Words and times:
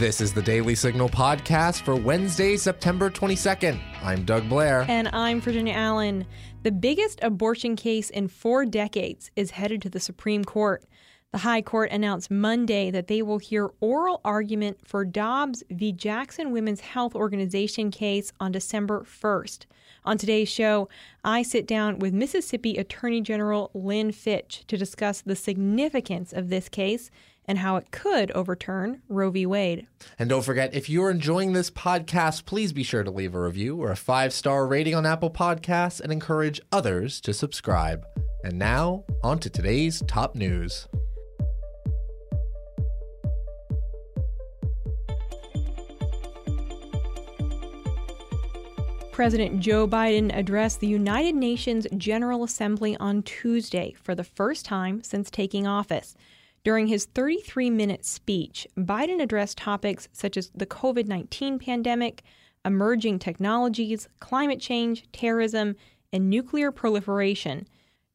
This 0.00 0.22
is 0.22 0.32
the 0.32 0.40
Daily 0.40 0.74
Signal 0.74 1.10
podcast 1.10 1.82
for 1.82 1.94
Wednesday, 1.94 2.56
September 2.56 3.10
22nd. 3.10 3.78
I'm 4.02 4.24
Doug 4.24 4.48
Blair. 4.48 4.86
And 4.88 5.08
I'm 5.08 5.42
Virginia 5.42 5.74
Allen. 5.74 6.24
The 6.62 6.72
biggest 6.72 7.18
abortion 7.20 7.76
case 7.76 8.08
in 8.08 8.28
four 8.28 8.64
decades 8.64 9.30
is 9.36 9.50
headed 9.50 9.82
to 9.82 9.90
the 9.90 10.00
Supreme 10.00 10.42
Court. 10.42 10.86
The 11.32 11.38
High 11.38 11.60
Court 11.60 11.90
announced 11.92 12.30
Monday 12.30 12.90
that 12.90 13.08
they 13.08 13.20
will 13.20 13.36
hear 13.36 13.72
oral 13.80 14.22
argument 14.24 14.78
for 14.88 15.04
Dobbs 15.04 15.62
v. 15.70 15.92
Jackson 15.92 16.50
Women's 16.50 16.80
Health 16.80 17.14
Organization 17.14 17.90
case 17.90 18.32
on 18.40 18.52
December 18.52 19.02
1st. 19.02 19.66
On 20.06 20.16
today's 20.16 20.48
show, 20.48 20.88
I 21.24 21.42
sit 21.42 21.66
down 21.66 21.98
with 21.98 22.14
Mississippi 22.14 22.76
Attorney 22.76 23.20
General 23.20 23.70
Lynn 23.74 24.12
Fitch 24.12 24.64
to 24.66 24.78
discuss 24.78 25.20
the 25.20 25.36
significance 25.36 26.32
of 26.32 26.48
this 26.48 26.70
case 26.70 27.10
and 27.50 27.58
how 27.58 27.74
it 27.74 27.90
could 27.90 28.30
overturn 28.30 29.02
Roe 29.08 29.28
v. 29.28 29.44
Wade. 29.44 29.88
And 30.20 30.30
don't 30.30 30.44
forget, 30.44 30.72
if 30.72 30.88
you're 30.88 31.10
enjoying 31.10 31.52
this 31.52 31.68
podcast, 31.68 32.44
please 32.44 32.72
be 32.72 32.84
sure 32.84 33.02
to 33.02 33.10
leave 33.10 33.34
a 33.34 33.40
review 33.40 33.82
or 33.82 33.90
a 33.90 33.96
five 33.96 34.32
star 34.32 34.68
rating 34.68 34.94
on 34.94 35.04
Apple 35.04 35.32
Podcasts 35.32 36.00
and 36.00 36.12
encourage 36.12 36.60
others 36.70 37.20
to 37.22 37.34
subscribe. 37.34 38.06
And 38.44 38.56
now, 38.56 39.02
on 39.24 39.40
to 39.40 39.50
today's 39.50 40.00
top 40.06 40.36
news. 40.36 40.86
President 49.10 49.58
Joe 49.58 49.88
Biden 49.88 50.30
addressed 50.38 50.78
the 50.78 50.86
United 50.86 51.34
Nations 51.34 51.88
General 51.96 52.44
Assembly 52.44 52.96
on 52.98 53.24
Tuesday 53.24 53.92
for 54.00 54.14
the 54.14 54.22
first 54.22 54.64
time 54.64 55.02
since 55.02 55.32
taking 55.32 55.66
office. 55.66 56.14
During 56.62 56.88
his 56.88 57.06
33 57.06 57.70
minute 57.70 58.04
speech, 58.04 58.66
Biden 58.76 59.22
addressed 59.22 59.58
topics 59.58 60.08
such 60.12 60.36
as 60.36 60.50
the 60.54 60.66
COVID 60.66 61.06
19 61.06 61.58
pandemic, 61.58 62.22
emerging 62.64 63.18
technologies, 63.18 64.08
climate 64.20 64.60
change, 64.60 65.04
terrorism, 65.12 65.76
and 66.12 66.28
nuclear 66.28 66.70
proliferation. 66.70 67.66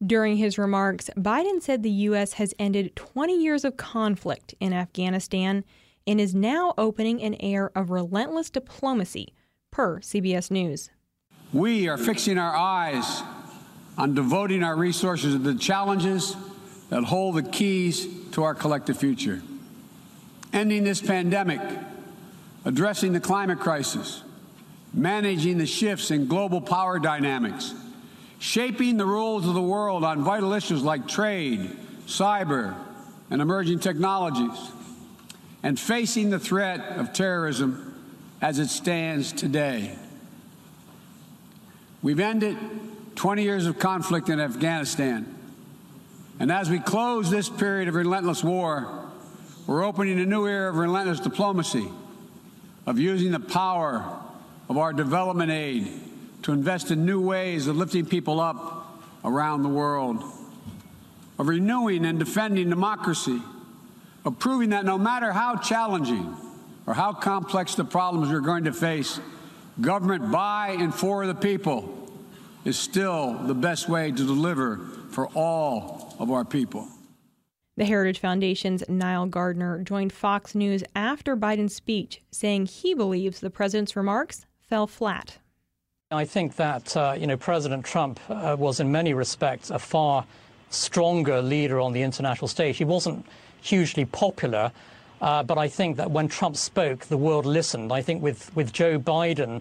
During 0.04 0.36
his 0.36 0.58
remarks, 0.58 1.10
Biden 1.16 1.60
said 1.60 1.82
the 1.82 1.90
U.S. 1.90 2.34
has 2.34 2.54
ended 2.58 2.94
20 2.94 3.42
years 3.42 3.64
of 3.64 3.76
conflict 3.76 4.54
in 4.60 4.72
Afghanistan 4.72 5.64
and 6.06 6.20
is 6.20 6.34
now 6.34 6.74
opening 6.78 7.20
an 7.22 7.34
era 7.40 7.70
of 7.74 7.90
relentless 7.90 8.50
diplomacy, 8.50 9.32
per 9.72 9.98
CBS 10.00 10.50
News. 10.50 10.90
We 11.52 11.88
are 11.88 11.96
fixing 11.98 12.38
our 12.38 12.54
eyes 12.54 13.22
on 13.98 14.14
devoting 14.14 14.62
our 14.62 14.76
resources 14.76 15.32
to 15.32 15.38
the 15.38 15.54
challenges 15.54 16.36
that 16.90 17.04
hold 17.04 17.36
the 17.36 17.42
keys 17.42 18.06
to 18.36 18.42
our 18.42 18.54
collective 18.54 18.98
future. 18.98 19.40
Ending 20.52 20.84
this 20.84 21.00
pandemic, 21.00 21.58
addressing 22.66 23.14
the 23.14 23.20
climate 23.20 23.58
crisis, 23.58 24.22
managing 24.92 25.56
the 25.56 25.64
shifts 25.64 26.10
in 26.10 26.26
global 26.26 26.60
power 26.60 26.98
dynamics, 26.98 27.72
shaping 28.38 28.98
the 28.98 29.06
rules 29.06 29.48
of 29.48 29.54
the 29.54 29.62
world 29.62 30.04
on 30.04 30.22
vital 30.22 30.52
issues 30.52 30.82
like 30.82 31.08
trade, 31.08 31.74
cyber, 32.06 32.76
and 33.30 33.40
emerging 33.40 33.78
technologies, 33.78 34.70
and 35.62 35.80
facing 35.80 36.28
the 36.28 36.38
threat 36.38 36.98
of 36.98 37.14
terrorism 37.14 37.94
as 38.42 38.58
it 38.58 38.68
stands 38.68 39.32
today. 39.32 39.96
We've 42.02 42.20
ended 42.20 42.58
20 43.14 43.42
years 43.42 43.64
of 43.64 43.78
conflict 43.78 44.28
in 44.28 44.40
Afghanistan. 44.40 45.35
And 46.38 46.52
as 46.52 46.68
we 46.68 46.78
close 46.78 47.30
this 47.30 47.48
period 47.48 47.88
of 47.88 47.94
relentless 47.94 48.44
war, 48.44 49.08
we're 49.66 49.84
opening 49.84 50.20
a 50.20 50.26
new 50.26 50.46
era 50.46 50.68
of 50.68 50.76
relentless 50.76 51.20
diplomacy, 51.20 51.88
of 52.84 52.98
using 52.98 53.32
the 53.32 53.40
power 53.40 54.04
of 54.68 54.76
our 54.76 54.92
development 54.92 55.50
aid 55.50 55.88
to 56.42 56.52
invest 56.52 56.90
in 56.90 57.06
new 57.06 57.20
ways 57.20 57.66
of 57.66 57.76
lifting 57.76 58.06
people 58.06 58.38
up 58.38 59.00
around 59.24 59.62
the 59.62 59.68
world, 59.68 60.22
of 61.38 61.48
renewing 61.48 62.04
and 62.04 62.18
defending 62.18 62.68
democracy, 62.68 63.40
of 64.24 64.38
proving 64.38 64.70
that 64.70 64.84
no 64.84 64.98
matter 64.98 65.32
how 65.32 65.56
challenging 65.56 66.36
or 66.86 66.94
how 66.94 67.12
complex 67.12 67.74
the 67.74 67.84
problems 67.84 68.30
we're 68.30 68.40
going 68.40 68.64
to 68.64 68.72
face, 68.72 69.18
government 69.80 70.30
by 70.30 70.76
and 70.78 70.94
for 70.94 71.26
the 71.26 71.34
people 71.34 71.92
is 72.64 72.78
still 72.78 73.34
the 73.34 73.54
best 73.54 73.88
way 73.88 74.10
to 74.10 74.26
deliver 74.26 74.78
for 75.10 75.28
all 75.28 75.95
of 76.18 76.30
our 76.30 76.44
people. 76.44 76.88
The 77.76 77.84
Heritage 77.84 78.20
Foundation's 78.20 78.82
Nile 78.88 79.26
Gardiner 79.26 79.82
joined 79.82 80.12
Fox 80.12 80.54
News 80.54 80.82
after 80.94 81.36
Biden's 81.36 81.74
speech, 81.74 82.22
saying 82.30 82.66
he 82.66 82.94
believes 82.94 83.40
the 83.40 83.50
president's 83.50 83.94
remarks 83.94 84.46
fell 84.60 84.86
flat. 84.86 85.38
I 86.10 86.24
think 86.24 86.56
that 86.56 86.96
uh, 86.96 87.16
you 87.18 87.26
know 87.26 87.36
President 87.36 87.84
Trump 87.84 88.18
uh, 88.30 88.56
was 88.58 88.80
in 88.80 88.90
many 88.92 89.12
respects 89.12 89.70
a 89.70 89.78
far 89.78 90.24
stronger 90.70 91.42
leader 91.42 91.80
on 91.80 91.92
the 91.92 92.02
international 92.02 92.48
stage. 92.48 92.78
He 92.78 92.84
wasn't 92.84 93.26
hugely 93.60 94.04
popular, 94.04 94.72
uh, 95.20 95.42
but 95.42 95.58
I 95.58 95.68
think 95.68 95.96
that 95.96 96.10
when 96.10 96.28
Trump 96.28 96.56
spoke, 96.56 97.06
the 97.06 97.16
world 97.16 97.44
listened. 97.44 97.92
I 97.92 98.02
think 98.02 98.22
with 98.22 98.54
with 98.54 98.72
Joe 98.72 98.98
Biden, 98.98 99.60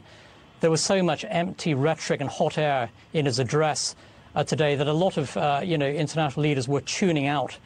there 0.62 0.72
was 0.72 0.82
so 0.82 1.04
much 1.04 1.26
empty 1.28 1.74
rhetoric 1.74 2.22
and 2.22 2.30
hot 2.30 2.58
air 2.58 2.90
in 3.12 3.26
his 3.26 3.40
address 3.40 3.96
uh, 4.36 4.44
today 4.44 4.76
that 4.76 4.88
a 4.88 4.94
lot 4.94 5.18
of 5.18 5.36
uh, 5.38 5.62
you 5.64 5.78
know 5.78 5.88
international 5.88 6.44
leaders 6.44 6.68
were 6.68 6.82
tuning 6.82 7.28
out 7.28 7.58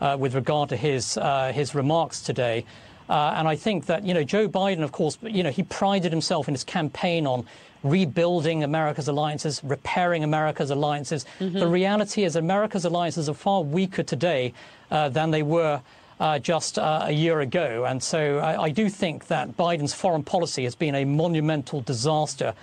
uh, 0.00 0.16
with 0.18 0.34
regard 0.34 0.68
to 0.68 0.76
his 0.76 1.16
uh, 1.18 1.52
his 1.52 1.74
remarks 1.74 2.20
today. 2.20 2.64
Uh, 3.08 3.34
and 3.36 3.48
I 3.48 3.56
think 3.56 3.86
that 3.86 4.04
you 4.04 4.14
know 4.14 4.24
Joe 4.24 4.48
Biden, 4.48 4.82
of 4.82 4.92
course, 4.92 5.18
you 5.22 5.42
know 5.42 5.50
he 5.50 5.62
prided 5.62 6.12
himself 6.12 6.48
in 6.48 6.54
his 6.54 6.64
campaign 6.64 7.26
on 7.26 7.46
rebuilding 7.82 8.62
America's 8.62 9.08
alliances, 9.08 9.62
repairing 9.64 10.24
America's 10.24 10.70
alliances. 10.70 11.26
Mm-hmm. 11.40 11.58
The 11.58 11.66
reality 11.66 12.24
is 12.24 12.36
America's 12.36 12.84
alliances 12.84 13.28
are 13.28 13.34
far 13.34 13.62
weaker 13.62 14.02
today 14.02 14.54
uh, 14.90 15.08
than 15.08 15.30
they 15.30 15.42
were 15.42 15.82
uh, 16.20 16.38
just 16.38 16.78
uh, 16.78 17.00
a 17.04 17.12
year 17.12 17.40
ago. 17.40 17.84
And 17.84 18.00
so 18.02 18.38
I, 18.38 18.64
I, 18.64 18.70
do 18.70 18.88
think 18.88 19.26
that 19.26 19.56
Biden's 19.56 19.92
foreign 19.92 20.22
policy 20.22 20.62
has 20.62 20.76
been 20.76 20.94
a 20.94 21.04
monumental 21.04 21.80
disaster 21.80 22.54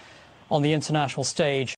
on 0.50 0.62
the 0.62 0.72
international 0.72 1.26
stage. 1.26 1.76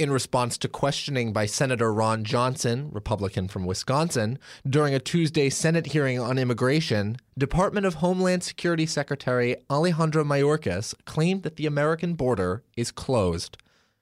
In 0.00 0.10
response 0.10 0.56
to 0.56 0.66
questioning 0.66 1.34
by 1.34 1.44
Senator 1.44 1.92
Ron 1.92 2.24
Johnson, 2.24 2.88
Republican 2.90 3.48
from 3.48 3.66
Wisconsin, 3.66 4.38
during 4.66 4.94
a 4.94 4.98
Tuesday 4.98 5.50
Senate 5.50 5.88
hearing 5.88 6.18
on 6.18 6.38
immigration, 6.38 7.18
Department 7.36 7.84
of 7.84 7.96
Homeland 7.96 8.42
Security 8.42 8.86
Secretary 8.86 9.56
Alejandro 9.68 10.24
Mayorkas 10.24 10.94
claimed 11.04 11.42
that 11.42 11.56
the 11.56 11.66
American 11.66 12.14
border 12.14 12.62
is 12.78 12.90
closed. 12.90 13.58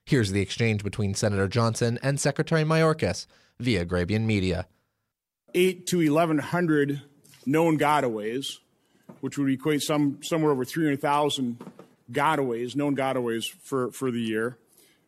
Here's 0.06 0.30
the 0.30 0.40
exchange 0.40 0.84
between 0.84 1.14
Senator 1.14 1.48
Johnson 1.48 1.98
and 2.00 2.20
Secretary 2.20 2.62
Mayorkas 2.62 3.26
via 3.58 3.84
Grabien 3.84 4.24
Media 4.24 4.68
eight 5.52 5.84
to 5.88 5.96
1,100 5.96 7.02
known 7.44 7.76
gotaways, 7.76 8.58
which 9.20 9.36
would 9.36 9.50
equate 9.50 9.82
some 9.82 10.20
somewhere 10.22 10.52
over 10.52 10.64
300,000 10.64 11.58
gotaways, 12.12 12.76
known 12.76 12.94
gotaways 12.94 13.46
for, 13.64 13.90
for 13.90 14.12
the 14.12 14.20
year. 14.20 14.58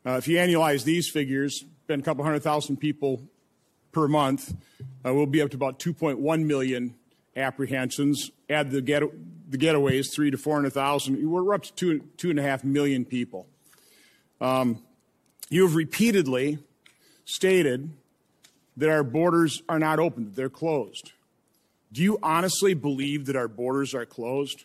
Uh, 0.04 0.12
if 0.12 0.26
you 0.26 0.36
annualize 0.38 0.84
these 0.84 1.10
figures, 1.10 1.64
been 1.86 2.00
a 2.00 2.02
couple 2.02 2.24
hundred 2.24 2.42
thousand 2.42 2.76
people 2.78 3.22
per 3.92 4.08
month. 4.08 4.54
Uh, 5.04 5.12
we'll 5.12 5.26
be 5.26 5.42
up 5.42 5.50
to 5.50 5.56
about 5.56 5.78
2.1 5.78 6.44
million 6.44 6.94
apprehensions. 7.36 8.30
Add 8.48 8.70
the, 8.70 8.80
get, 8.80 9.02
the 9.50 9.58
getaways, 9.58 10.06
three 10.14 10.30
to 10.30 10.38
400,000. 10.38 11.28
We're 11.28 11.54
up 11.54 11.64
to 11.64 11.72
two, 11.74 12.00
two 12.16 12.30
and 12.30 12.38
a 12.38 12.42
half 12.42 12.64
million 12.64 13.04
people. 13.04 13.46
Um, 14.40 14.82
you 15.48 15.64
have 15.64 15.74
repeatedly 15.74 16.58
stated 17.24 17.90
that 18.76 18.88
our 18.88 19.02
borders 19.02 19.62
are 19.68 19.78
not 19.78 19.98
open, 19.98 20.26
that 20.26 20.36
they're 20.36 20.48
closed. 20.48 21.12
Do 21.92 22.02
you 22.02 22.18
honestly 22.22 22.72
believe 22.72 23.26
that 23.26 23.36
our 23.36 23.48
borders 23.48 23.94
are 23.94 24.06
closed? 24.06 24.64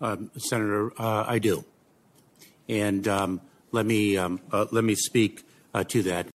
Um, 0.00 0.30
Senator, 0.36 0.92
uh, 1.00 1.24
I 1.26 1.38
do. 1.38 1.64
And 2.68 3.06
um, 3.06 3.40
let 3.76 3.86
me 3.86 4.16
um, 4.16 4.40
uh, 4.50 4.66
let 4.72 4.82
me 4.82 4.94
speak 4.94 5.46
uh, 5.74 5.84
to 5.84 6.02
that. 6.02 6.28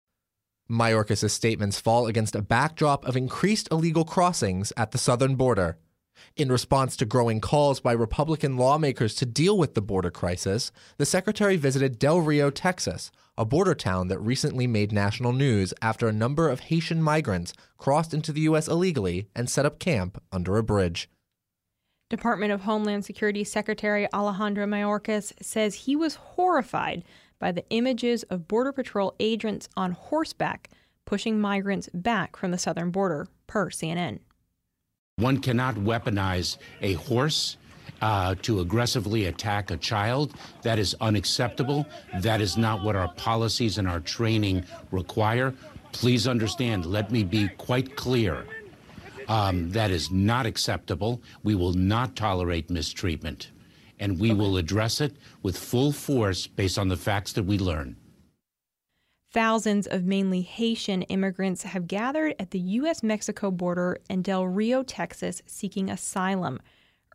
Mayorkas' 0.70 1.32
statements 1.32 1.80
fall 1.80 2.08
against 2.08 2.36
a 2.36 2.42
backdrop 2.42 3.06
of 3.06 3.18
increased 3.18 3.68
illegal 3.72 4.06
crossings 4.06 4.72
at 4.78 4.92
the 4.92 4.98
southern 4.98 5.36
border. 5.36 5.78
In 6.38 6.52
response 6.52 6.96
to 6.98 7.06
growing 7.06 7.42
calls 7.42 7.80
by 7.80 7.94
Republican 7.94 8.56
lawmakers 8.56 9.16
to 9.16 9.26
deal 9.26 9.58
with 9.58 9.74
the 9.74 9.82
border 9.82 10.12
crisis, 10.12 10.72
the 10.98 11.06
secretary 11.06 11.58
visited 11.58 11.98
Del 11.98 12.22
Rio, 12.22 12.52
Texas, 12.52 13.12
a 13.38 13.44
border 13.44 13.74
town 13.74 14.08
that 14.10 14.20
recently 14.20 14.68
made 14.68 14.92
national 14.92 15.34
news 15.34 15.74
after 15.82 16.08
a 16.08 16.14
number 16.14 16.48
of 16.48 16.62
Haitian 16.62 17.02
migrants 17.02 17.54
crossed 17.78 18.14
into 18.14 18.32
the 18.32 18.42
U.S. 18.42 18.68
illegally 18.68 19.28
and 19.36 19.50
set 19.50 19.66
up 19.66 19.80
camp 19.80 20.22
under 20.32 20.58
a 20.58 20.64
bridge. 20.64 21.10
Department 22.12 22.52
of 22.52 22.62
Homeland 22.62 23.04
Security 23.06 23.44
Secretary 23.44 24.08
Alejandro 24.14 24.66
Mayorkas 24.66 25.34
says 25.42 25.74
he 25.74 25.96
was 25.96 26.16
horrified 26.16 27.04
by 27.42 27.52
the 27.52 27.68
images 27.72 28.24
of 28.24 28.48
Border 28.48 28.72
Patrol 28.72 29.14
agents 29.20 29.68
on 29.76 29.92
horseback 29.92 30.70
pushing 31.06 31.42
migrants 31.42 31.90
back 31.94 32.38
from 32.38 32.52
the 32.52 32.58
southern 32.58 32.92
border, 32.92 33.28
per 33.48 33.70
CNN. 33.70 34.20
One 35.18 35.40
cannot 35.40 35.76
weaponize 35.76 36.58
a 36.82 36.94
horse 36.94 37.58
uh, 38.02 38.36
to 38.44 38.62
aggressively 38.62 39.26
attack 39.26 39.72
a 39.72 39.78
child. 39.78 40.34
That 40.62 40.80
is 40.80 40.96
unacceptable. 41.02 41.86
That 42.20 42.40
is 42.40 42.58
not 42.58 42.84
what 42.84 42.96
our 42.96 43.12
policies 43.16 43.78
and 43.78 43.88
our 43.88 44.00
training 44.00 44.64
require. 44.92 45.54
Please 45.92 46.28
understand, 46.28 46.86
let 46.86 47.12
me 47.12 47.24
be 47.24 47.50
quite 47.58 47.98
clear. 47.98 48.46
Um, 49.28 49.70
that 49.72 49.92
is 49.92 50.12
not 50.12 50.46
acceptable. 50.46 51.22
We 51.44 51.56
will 51.56 51.74
not 51.74 52.16
tolerate 52.16 52.70
mistreatment. 52.70 53.52
And 54.02 54.20
we 54.20 54.34
will 54.34 54.58
address 54.58 55.00
it 55.00 55.16
with 55.42 55.58
full 55.58 55.94
force 55.94 56.48
based 56.48 56.78
on 56.78 56.90
the 56.90 56.98
facts 56.98 57.32
that 57.34 57.44
we 57.44 57.58
learn. 57.58 57.96
Thousands 59.32 59.88
of 59.88 60.04
mainly 60.04 60.42
Haitian 60.42 61.04
immigrants 61.04 61.64
have 61.64 61.88
gathered 61.88 62.36
at 62.38 62.52
the 62.52 62.60
U.S. 62.60 63.02
Mexico 63.02 63.50
border 63.50 63.98
in 64.10 64.24
Del 64.24 64.46
Rio, 64.46 64.84
Texas, 64.84 65.42
seeking 65.46 65.90
asylum. 65.90 66.60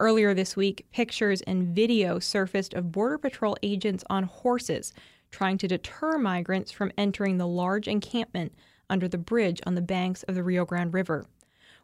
Earlier 0.00 0.32
this 0.32 0.56
week, 0.56 0.86
pictures 0.92 1.42
and 1.42 1.74
video 1.74 2.18
surfaced 2.18 2.72
of 2.72 2.92
Border 2.92 3.18
Patrol 3.18 3.56
agents 3.62 4.02
on 4.08 4.22
horses 4.22 4.94
trying 5.30 5.58
to 5.58 5.68
deter 5.68 6.16
migrants 6.16 6.70
from 6.70 6.92
entering 6.96 7.36
the 7.36 7.46
large 7.46 7.88
encampment 7.88 8.54
under 8.88 9.08
the 9.08 9.18
bridge 9.18 9.60
on 9.66 9.74
the 9.74 9.82
banks 9.82 10.22
of 10.22 10.34
the 10.34 10.42
Rio 10.42 10.64
Grande 10.64 10.94
River. 10.94 11.26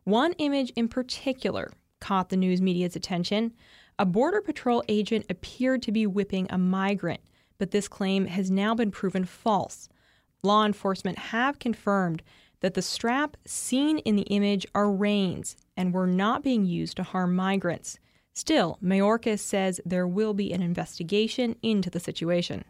One 0.04 0.32
image 0.34 0.70
in 0.76 0.88
particular 0.88 1.72
caught 2.00 2.30
the 2.30 2.36
news 2.36 2.60
media's 2.60 2.96
attention. 2.96 3.52
A 3.98 4.06
Border 4.06 4.40
Patrol 4.40 4.82
agent 4.88 5.26
appeared 5.28 5.82
to 5.82 5.92
be 5.92 6.06
whipping 6.06 6.46
a 6.50 6.58
migrant, 6.58 7.20
but 7.58 7.70
this 7.70 7.88
claim 7.88 8.26
has 8.26 8.50
now 8.50 8.74
been 8.74 8.90
proven 8.90 9.24
false 9.24 9.88
law 10.42 10.64
enforcement 10.64 11.18
have 11.18 11.58
confirmed 11.58 12.22
that 12.60 12.74
the 12.74 12.82
strap 12.82 13.36
seen 13.44 13.98
in 13.98 14.16
the 14.16 14.22
image 14.22 14.66
are 14.74 14.90
reins 14.90 15.56
and 15.76 15.92
were 15.92 16.06
not 16.06 16.42
being 16.42 16.64
used 16.64 16.96
to 16.96 17.02
harm 17.02 17.34
migrants. 17.34 17.98
Still, 18.32 18.78
Mayorkas 18.82 19.40
says 19.40 19.80
there 19.84 20.06
will 20.06 20.34
be 20.34 20.52
an 20.52 20.62
investigation 20.62 21.56
into 21.62 21.90
the 21.90 22.00
situation. 22.00 22.64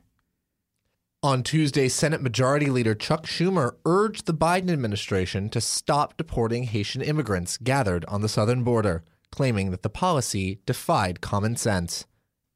On 1.23 1.43
Tuesday, 1.43 1.89
Senate 1.89 2.21
Majority 2.21 2.67
Leader 2.67 2.97
Chuck 2.97 3.27
Schumer 3.27 3.77
urged 3.85 4.27
the 4.27 4.35
Biden 4.35 4.71
administration 4.71 5.49
to 5.51 5.61
stop 5.61 6.17
deporting 6.17 6.65
Haitian 6.65 7.01
immigrants 7.01 7.59
gathered 7.59 8.05
on 8.07 8.23
the 8.23 8.29
southern 8.29 8.65
border, 8.65 9.05
claiming 9.33 9.73
that 9.73 9.83
the 9.83 9.89
policy 9.89 10.61
defied 10.65 11.21
common 11.21 11.57
sense. 11.57 12.07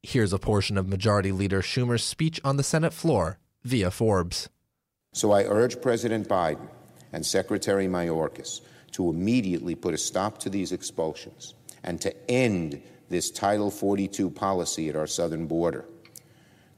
Here's 0.01 0.31
a 0.31 0.39
portion 0.39 0.77
of 0.77 0.87
Majority 0.87 1.33
Leader 1.33 1.61
Schumer's 1.61 2.03
speech 2.03 2.39
on 2.45 2.55
the 2.55 2.63
Senate 2.63 2.93
floor 2.93 3.39
via 3.63 3.91
Forbes. 3.91 4.47
So 5.13 5.31
I 5.31 5.43
urge 5.43 5.81
President 5.81 6.29
Biden 6.29 6.69
and 7.11 7.25
Secretary 7.25 7.87
Mayorkas 7.87 8.61
to 8.91 9.09
immediately 9.09 9.75
put 9.75 9.93
a 9.93 9.97
stop 9.97 10.37
to 10.39 10.49
these 10.49 10.71
expulsions 10.71 11.55
and 11.83 11.99
to 12.01 12.31
end 12.31 12.81
this 13.09 13.31
Title 13.31 13.71
42 13.71 14.29
policy 14.29 14.89
at 14.89 14.95
our 14.95 15.07
southern 15.07 15.47
border. 15.47 15.85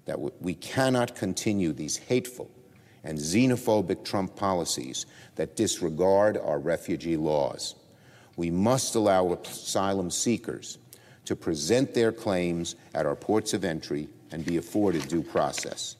That 0.06 0.42
we 0.42 0.56
cannot 0.56 1.16
continue 1.16 1.74
these 1.74 1.98
hateful 1.98 2.50
and 3.04 3.18
xenophobic 3.18 4.04
Trump 4.04 4.36
policies 4.36 5.06
that 5.36 5.56
disregard 5.56 6.38
our 6.38 6.60
refugee 6.60 7.18
laws. 7.18 7.75
We 8.40 8.52
must 8.52 8.96
allow 8.96 9.34
asylum 9.34 10.10
seekers 10.10 10.78
to 11.26 11.36
present 11.36 11.94
their 11.94 12.14
claims 12.14 12.78
at 12.96 13.06
our 13.06 13.18
ports 13.18 13.54
of 13.54 13.66
entry 13.66 14.08
and 14.32 14.46
be 14.46 14.56
afforded 14.56 15.10
due 15.10 15.24
process. 15.24 15.98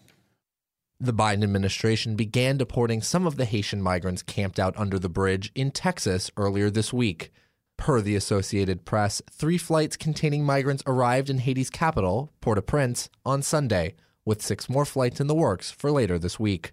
The 1.02 1.12
Biden 1.12 1.44
administration 1.44 2.16
began 2.16 2.56
deporting 2.56 3.02
some 3.02 3.28
of 3.28 3.36
the 3.36 3.44
Haitian 3.44 3.82
migrants 3.82 4.24
camped 4.24 4.58
out 4.58 4.74
under 4.78 4.98
the 4.98 5.10
bridge 5.10 5.52
in 5.54 5.72
Texas 5.72 6.32
earlier 6.38 6.70
this 6.70 6.94
week. 6.94 7.34
Per 7.76 8.00
the 8.00 8.16
Associated 8.16 8.86
Press, 8.86 9.22
three 9.30 9.58
flights 9.58 9.98
containing 9.98 10.46
migrants 10.46 10.82
arrived 10.88 11.30
in 11.30 11.40
Haiti's 11.40 11.70
capital, 11.70 12.32
Port 12.40 12.58
au 12.58 12.62
Prince, 12.62 13.10
on 13.26 13.42
Sunday, 13.42 13.96
with 14.24 14.42
six 14.42 14.70
more 14.70 14.86
flights 14.86 15.20
in 15.20 15.28
the 15.28 15.36
works 15.36 15.72
for 15.72 15.92
later 15.92 16.18
this 16.18 16.40
week. 16.40 16.72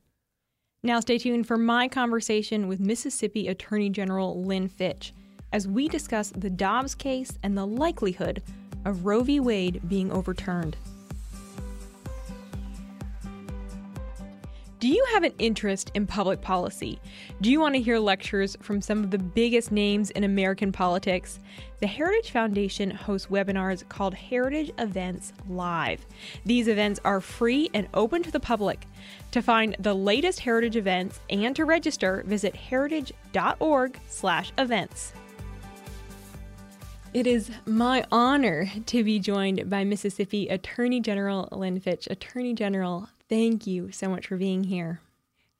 Now, 0.85 1.01
stay 1.01 1.19
tuned 1.19 1.49
for 1.49 1.59
my 1.59 1.89
conversation 1.89 2.69
with 2.69 2.79
Mississippi 2.79 3.49
Attorney 3.49 3.91
General 3.91 4.41
Lynn 4.45 4.69
Fitch 4.69 5.13
as 5.53 5.69
we 5.69 5.89
discuss 5.89 6.31
the 6.31 6.51
Dobbs 6.51 6.95
case 6.95 7.39
and 7.43 7.57
the 7.57 7.67
likelihood 7.67 8.43
of 8.85 9.07
Roe 9.07 9.23
v. 9.23 9.41
Wade 9.41 9.81
being 9.89 10.13
overturned. 10.13 10.77
Do 14.79 14.89
you 14.89 15.03
have 15.15 15.23
an 15.23 15.33
interest 15.39 15.91
in 15.95 16.07
public 16.07 16.43
policy? 16.43 17.01
Do 17.41 17.51
you 17.51 17.61
want 17.61 17.75
to 17.75 17.81
hear 17.81 17.99
lectures 17.99 18.59
from 18.61 18.83
some 18.83 19.03
of 19.03 19.11
the 19.11 19.19
biggest 19.19 19.73
names 19.73 20.11
in 20.11 20.23
American 20.23 20.71
politics? 20.71 21.41
The 21.81 21.87
Heritage 21.87 22.31
Foundation 22.31 22.91
hosts 22.91 23.29
webinars 23.29 23.89
called 23.89 24.13
Heritage 24.13 24.71
Events 24.79 25.33
Live. 25.49 26.05
These 26.45 26.69
events 26.69 27.01
are 27.05 27.23
free 27.23 27.71
and 27.73 27.89
open 27.95 28.23
to 28.23 28.31
the 28.31 28.39
public. 28.39 28.87
To 29.33 29.41
find 29.41 29.75
the 29.79 29.95
latest 29.95 30.41
heritage 30.41 30.77
events 30.77 31.21
and 31.31 31.57
to 31.57 31.65
register, 31.65 32.23
visit 32.27 32.55
heritage.org/events. 32.55 35.13
It 37.17 37.27
is 37.27 37.51
my 37.65 38.05
honor 38.13 38.71
to 38.85 39.03
be 39.03 39.19
joined 39.19 39.71
by 39.71 39.85
Mississippi 39.85 40.49
Attorney 40.49 41.01
General 41.01 41.49
Lynn 41.51 41.81
Fitch. 41.81 42.07
Attorney 42.11 42.53
General, 42.53 43.09
Thank 43.27 43.67
you 43.67 43.91
so 43.91 44.11
much 44.11 44.27
for 44.27 44.37
being 44.37 44.65
here. 44.65 45.01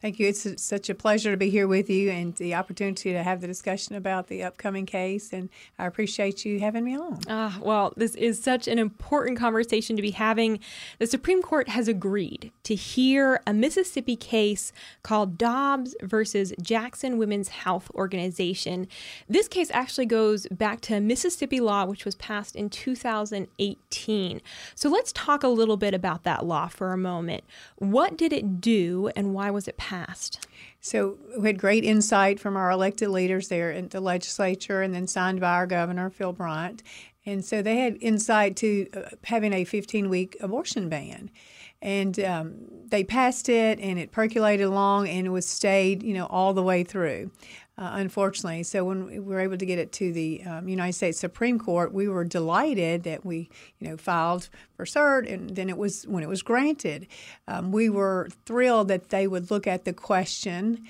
Thank 0.03 0.19
you. 0.19 0.29
It's 0.29 0.63
such 0.63 0.91
a 0.91 0.95
pleasure 0.95 1.31
to 1.31 1.39
be 1.39 1.49
here 1.49 1.67
with 1.67 1.89
you 1.89 2.11
and 2.11 2.35
the 2.37 2.55
opportunity 2.55 3.13
to 3.13 3.23
have 3.23 3.41
the 3.41 3.47
discussion 3.47 3.95
about 3.95 4.27
the 4.27 4.43
upcoming 4.43 4.85
case. 4.85 5.33
And 5.33 5.49
I 5.79 5.87
appreciate 5.87 6.45
you 6.45 6.61
having 6.61 6.85
me 6.85 6.95
on. 6.99 7.27
Uh, 7.27 7.53
well, 7.63 7.95
this 7.97 8.15
is 8.15 8.43
such 8.43 8.69
an 8.69 8.79
important 8.79 9.39
conversation 9.39 9.97
to 9.97 10.03
be 10.03 10.11
having. 10.11 10.61
The 10.99 11.07
Supreme 11.07 11.41
Court 11.41 11.71
has 11.71 11.89
agreed 11.89 12.53
to 12.65 12.75
hear 12.75 13.41
a 13.47 13.55
Mississippi 13.55 14.17
case 14.17 14.71
called 15.03 15.39
Dobbs 15.39 15.97
versus 16.03 16.53
Jackson 16.61 17.17
Women's 17.17 17.49
Health 17.49 17.91
Organization. 17.95 18.89
This 19.31 19.49
case 19.49 19.71
actually 19.73 20.07
goes 20.07 20.47
back 20.49 20.83
to 20.83 21.01
Mississippi 21.01 21.59
law, 21.59 21.87
which 21.87 22.05
was 22.05 22.17
passed 22.17 22.55
in 22.55 22.69
2018. 22.69 24.43
So 24.75 24.91
let's 24.91 25.13
talk 25.13 25.43
a 25.43 25.49
little 25.49 25.79
bit 25.79 25.95
about 25.95 26.25
that 26.25 26.45
law 26.45 26.69
for 26.69 26.93
a 26.93 26.99
moment. 26.99 27.45
What 27.77 28.19
did 28.19 28.35
it 28.35 28.61
do 28.61 29.09
and 29.17 29.33
why 29.33 29.51
was 29.51 29.67
it 29.67 29.79
passed? 29.79 29.86
Passed? 29.87 30.47
So 30.81 31.19
we 31.39 31.49
had 31.49 31.59
great 31.59 31.85
insight 31.85 32.41
from 32.41 32.57
our 32.57 32.71
elected 32.71 33.09
leaders 33.09 33.49
there 33.49 33.71
in 33.71 33.89
the 33.89 34.01
legislature 34.01 34.83
and 34.83 34.95
then 34.95 35.07
signed 35.07 35.41
by 35.41 35.53
our 35.55 35.67
governor, 35.67 36.11
Phil 36.11 36.33
Bryant. 36.33 36.83
And 37.25 37.45
so 37.45 37.63
they 37.63 37.77
had 37.77 37.97
insight 38.01 38.57
to 38.57 38.89
uh, 38.97 39.11
having 39.25 39.53
a 39.53 39.65
15 39.65 40.09
week 40.09 40.37
abortion 40.41 40.89
ban. 40.89 41.31
And 41.83 42.19
um, 42.21 42.55
they 42.89 43.05
passed 43.05 43.49
it 43.49 43.79
and 43.79 43.99
it 43.99 44.11
percolated 44.11 44.67
along 44.67 45.09
and 45.09 45.27
it 45.27 45.31
was 45.31 45.47
stayed, 45.47 46.03
you 46.03 46.15
know, 46.15 46.27
all 46.27 46.53
the 46.53 46.63
way 46.63 46.83
through 46.83 47.31
uh, 47.79 47.91
unfortunately. 47.95 48.63
So 48.63 48.85
when 48.85 49.07
we 49.07 49.19
were 49.19 49.41
able 49.41 49.59
to 49.59 49.67
get 49.67 49.79
it 49.79 49.93
to 49.93 50.13
the 50.13 50.43
um, 50.45 50.69
United 50.69 50.95
States 50.95 51.19
Supreme 51.19 51.59
Court, 51.59 51.93
we 51.93 52.09
were 52.09 52.25
delighted 52.25 53.03
that 53.03 53.25
we, 53.25 53.51
you 53.79 53.89
know, 53.89 53.97
filed 53.97 54.49
for 54.77 54.85
cert, 54.85 55.31
and 55.31 55.55
then 55.55 55.69
it 55.69 55.77
was 55.77 56.07
when 56.07 56.23
it 56.23 56.29
was 56.29 56.43
granted, 56.43 57.07
um, 57.49 57.73
we 57.73 57.89
were 57.91 58.29
thrilled 58.47 58.89
that 58.89 59.11
they 59.11 59.27
would 59.27 59.51
look 59.51 59.67
at 59.67 59.85
the 59.85 59.93
question: 59.93 60.85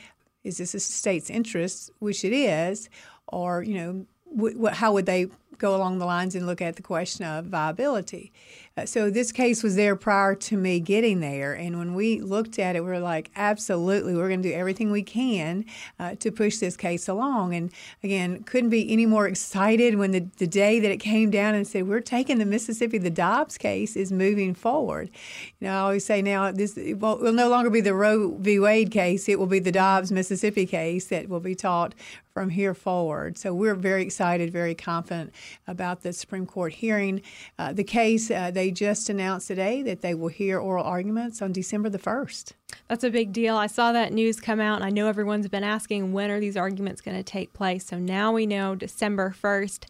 Is 0.45 0.59
this 0.59 0.75
a 0.75 0.81
state's 0.81 1.31
interest? 1.31 1.91
Which 1.99 2.25
it 2.25 2.33
is, 2.33 2.89
or 3.27 3.63
you 3.63 3.75
know, 3.75 4.07
w- 4.35 4.67
how 4.69 4.93
would 4.93 5.07
they 5.07 5.27
go 5.59 5.75
along 5.75 5.99
the 5.99 6.07
lines 6.07 6.35
and 6.35 6.47
look 6.47 6.61
at 6.61 6.77
the 6.77 6.83
question 6.83 7.25
of 7.25 7.47
viability? 7.47 8.33
Uh, 8.77 8.85
so 8.85 9.09
this 9.09 9.33
case 9.33 9.63
was 9.63 9.75
there 9.75 9.97
prior 9.97 10.35
to 10.35 10.57
me 10.57 10.79
getting 10.79 11.21
there, 11.21 11.55
and 11.55 11.79
when 11.79 11.95
we 11.95 12.21
looked 12.21 12.59
at 12.59 12.77
it, 12.77 12.81
we 12.85 12.91
were 12.91 12.99
like, 12.99 13.31
absolutely, 13.35 14.15
we're 14.15 14.29
going 14.29 14.43
to 14.43 14.49
do 14.51 14.55
everything 14.55 14.91
we 14.91 15.03
can 15.03 15.65
uh, 15.99 16.15
to 16.17 16.31
push 16.31 16.59
this 16.59 16.77
case 16.77 17.09
along. 17.09 17.55
And 17.55 17.73
again, 18.03 18.43
couldn't 18.43 18.69
be 18.69 18.93
any 18.93 19.07
more 19.07 19.27
excited 19.27 19.95
when 19.95 20.11
the, 20.11 20.27
the 20.37 20.47
day 20.47 20.79
that 20.79 20.91
it 20.91 20.99
came 20.99 21.31
down 21.31 21.55
and 21.55 21.67
said 21.67 21.89
we're 21.89 22.01
taking 22.01 22.39
the 22.39 22.45
Mississippi, 22.45 22.99
the 22.99 23.09
Dobbs 23.09 23.57
case 23.57 23.97
is 23.97 24.13
moving 24.13 24.55
forward. 24.55 25.11
You 25.59 25.69
know, 25.69 25.73
I 25.73 25.81
always 25.81 26.05
say 26.05 26.21
now 26.21 26.53
this 26.53 26.77
will, 26.77 27.19
will 27.19 27.33
no 27.33 27.49
longer 27.49 27.71
be 27.71 27.81
the 27.81 27.95
Roe 27.95 28.37
v. 28.37 28.59
Wade 28.59 28.91
case; 28.91 29.27
it 29.27 29.39
will 29.39 29.47
be 29.47 29.59
the 29.59 29.73
Dobbs 29.73 30.13
Mississippi 30.13 30.67
case 30.67 31.07
that 31.07 31.31
will 31.31 31.41
be 31.41 31.55
taught 31.55 31.95
from 32.37 32.51
here 32.51 32.75
forward. 32.75 33.39
So 33.39 33.55
we're 33.55 33.75
very 33.75 34.03
excited, 34.03 34.53
very 34.53 34.75
confident 34.75 35.33
about 35.67 36.03
the 36.03 36.13
Supreme 36.13 36.45
Court 36.45 36.75
hearing 36.75 37.23
uh, 37.59 37.73
the 37.73 37.83
case. 37.83 38.31
Uh, 38.31 38.51
they 38.51 38.71
just 38.71 39.09
announced 39.09 39.49
today 39.49 39.81
that 39.85 40.03
they 40.03 40.15
will 40.15 40.29
hear 40.29 40.59
oral 40.59 40.85
arguments 40.85 41.41
on 41.41 41.51
December 41.51 41.89
the 41.89 41.99
1st. 41.99 42.53
That's 42.89 43.05
a 43.05 43.11
big 43.11 43.33
deal. 43.33 43.57
I 43.57 43.69
saw 43.69 43.93
that 43.93 44.13
news 44.13 44.39
come 44.39 44.61
out, 44.61 44.77
and 44.77 44.85
I 44.85 44.91
know 44.91 45.09
everyone's 45.09 45.49
been 45.49 45.65
asking 45.65 46.13
when 46.13 46.31
are 46.31 46.39
these 46.39 46.59
arguments 46.59 47.01
going 47.01 47.17
to 47.17 47.23
take 47.23 47.55
place. 47.55 47.87
So 47.87 47.99
now 47.99 48.33
we 48.33 48.45
know 48.45 48.75
December 48.75 49.35
1st. 49.41 49.85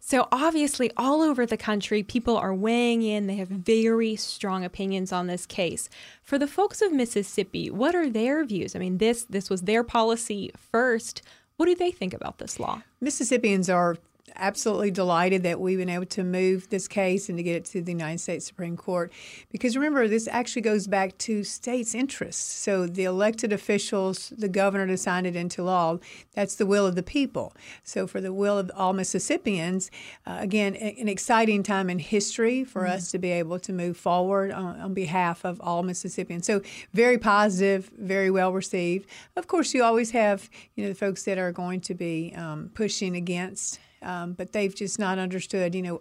So 0.00 0.26
obviously, 0.32 0.90
all 0.96 1.22
over 1.22 1.46
the 1.46 1.56
country, 1.56 2.02
people 2.02 2.36
are 2.36 2.52
weighing 2.52 3.02
in. 3.02 3.28
They 3.28 3.36
have 3.36 3.48
very 3.48 4.16
strong 4.16 4.64
opinions 4.64 5.12
on 5.12 5.28
this 5.28 5.46
case. 5.46 5.88
For 6.24 6.36
the 6.38 6.48
folks 6.48 6.82
of 6.82 6.92
Mississippi, 6.92 7.70
what 7.70 7.94
are 7.94 8.10
their 8.10 8.44
views? 8.44 8.74
I 8.74 8.80
mean, 8.80 8.98
this 8.98 9.24
this 9.24 9.48
was 9.48 9.62
their 9.62 9.84
policy 9.84 10.50
first. 10.56 11.22
What 11.56 11.66
do 11.66 11.74
they 11.74 11.90
think 11.90 12.14
about 12.14 12.38
this 12.38 12.58
law? 12.58 12.82
Mississippians 13.00 13.68
are 13.68 13.96
absolutely 14.36 14.90
delighted 14.90 15.42
that 15.42 15.60
we've 15.60 15.78
been 15.78 15.88
able 15.88 16.06
to 16.06 16.22
move 16.22 16.68
this 16.68 16.86
case 16.86 17.28
and 17.28 17.36
to 17.38 17.42
get 17.42 17.56
it 17.56 17.64
to 17.64 17.82
the 17.82 17.92
United 17.92 18.18
States 18.18 18.46
Supreme 18.46 18.76
Court. 18.76 19.12
Because 19.50 19.76
remember, 19.76 20.06
this 20.06 20.28
actually 20.28 20.62
goes 20.62 20.86
back 20.86 21.18
to 21.18 21.42
states' 21.42 21.94
interests. 21.94 22.42
So 22.42 22.86
the 22.86 23.04
elected 23.04 23.52
officials, 23.52 24.32
the 24.36 24.48
governor 24.48 24.86
to 24.86 24.96
sign 24.96 25.26
it 25.26 25.34
into 25.34 25.62
law, 25.62 25.98
that's 26.34 26.54
the 26.54 26.66
will 26.66 26.86
of 26.86 26.94
the 26.94 27.02
people. 27.02 27.52
So 27.82 28.06
for 28.06 28.20
the 28.20 28.32
will 28.32 28.58
of 28.58 28.70
all 28.76 28.92
Mississippians, 28.92 29.90
uh, 30.26 30.36
again, 30.40 30.76
an 30.76 31.08
exciting 31.08 31.62
time 31.62 31.90
in 31.90 31.98
history 31.98 32.64
for 32.64 32.82
mm-hmm. 32.82 32.92
us 32.92 33.10
to 33.10 33.18
be 33.18 33.30
able 33.30 33.58
to 33.60 33.72
move 33.72 33.96
forward 33.96 34.52
on, 34.52 34.80
on 34.80 34.94
behalf 34.94 35.44
of 35.44 35.60
all 35.60 35.82
Mississippians. 35.82 36.46
So 36.46 36.62
very 36.92 37.18
positive, 37.18 37.90
very 37.98 38.30
well 38.30 38.52
received. 38.52 39.08
Of 39.36 39.46
course, 39.46 39.74
you 39.74 39.82
always 39.82 40.12
have 40.12 40.48
you 40.74 40.84
know 40.84 40.90
the 40.90 40.94
folks 40.94 41.24
that 41.24 41.38
are 41.38 41.52
going 41.52 41.80
to 41.82 41.94
be 41.94 42.32
um, 42.36 42.70
pushing 42.74 43.16
against 43.16 43.78
um, 44.02 44.32
but 44.32 44.52
they've 44.52 44.74
just 44.74 44.98
not 44.98 45.18
understood, 45.18 45.74
you 45.74 45.82
know, 45.82 46.00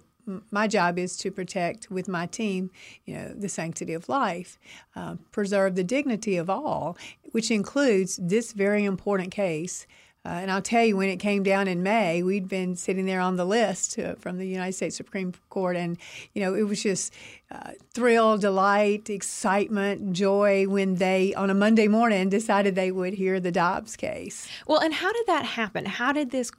my 0.52 0.68
job 0.68 1.00
is 1.00 1.18
to 1.18 1.32
protect 1.32 1.90
with 1.90 2.08
my 2.08 2.26
team, 2.26 2.72
you 3.06 3.16
know, 3.16 3.34
the 3.34 3.50
sanctity 3.50 3.94
of 3.94 4.08
life, 4.08 4.60
uh, 4.96 5.16
preserve 5.32 5.76
the 5.76 5.84
dignity 5.84 6.38
of 6.38 6.50
all, 6.50 6.98
which 7.32 7.52
includes 7.52 8.20
this 8.22 8.54
very 8.54 8.84
important 8.84 9.32
case. 9.32 9.88
Uh, 10.24 10.30
and 10.30 10.52
I'll 10.52 10.62
tell 10.62 10.86
you, 10.86 10.96
when 10.96 11.10
it 11.10 11.18
came 11.18 11.42
down 11.42 11.68
in 11.68 11.82
May, 11.82 12.22
we'd 12.22 12.48
been 12.48 12.76
sitting 12.76 13.08
there 13.08 13.20
on 13.20 13.38
the 13.38 13.46
list 13.46 13.98
uh, 13.98 14.14
from 14.14 14.38
the 14.38 14.46
United 14.46 14.74
States 14.74 14.96
Supreme 14.96 15.34
Court, 15.50 15.76
and 15.76 15.98
you 16.36 16.44
know, 16.44 16.54
it 16.54 16.62
was 16.62 16.84
just 16.84 17.12
uh, 17.50 17.72
thrill, 17.96 18.38
delight, 18.38 19.10
excitement, 19.10 20.14
joy 20.14 20.68
when 20.68 20.96
they, 20.96 21.34
on 21.34 21.50
a 21.50 21.56
Monday 21.56 21.88
morning, 21.88 22.30
decided 22.30 22.76
they 22.76 22.92
would 22.92 23.16
hear 23.16 23.40
the 23.40 23.52
Dobbs 23.52 23.96
case. 23.96 24.48
Well, 24.68 24.80
and 24.80 24.94
how 24.94 25.12
did 25.12 25.26
that 25.26 25.44
happen? 25.44 25.88
How 25.88 26.12
did 26.12 26.30
this 26.30 26.52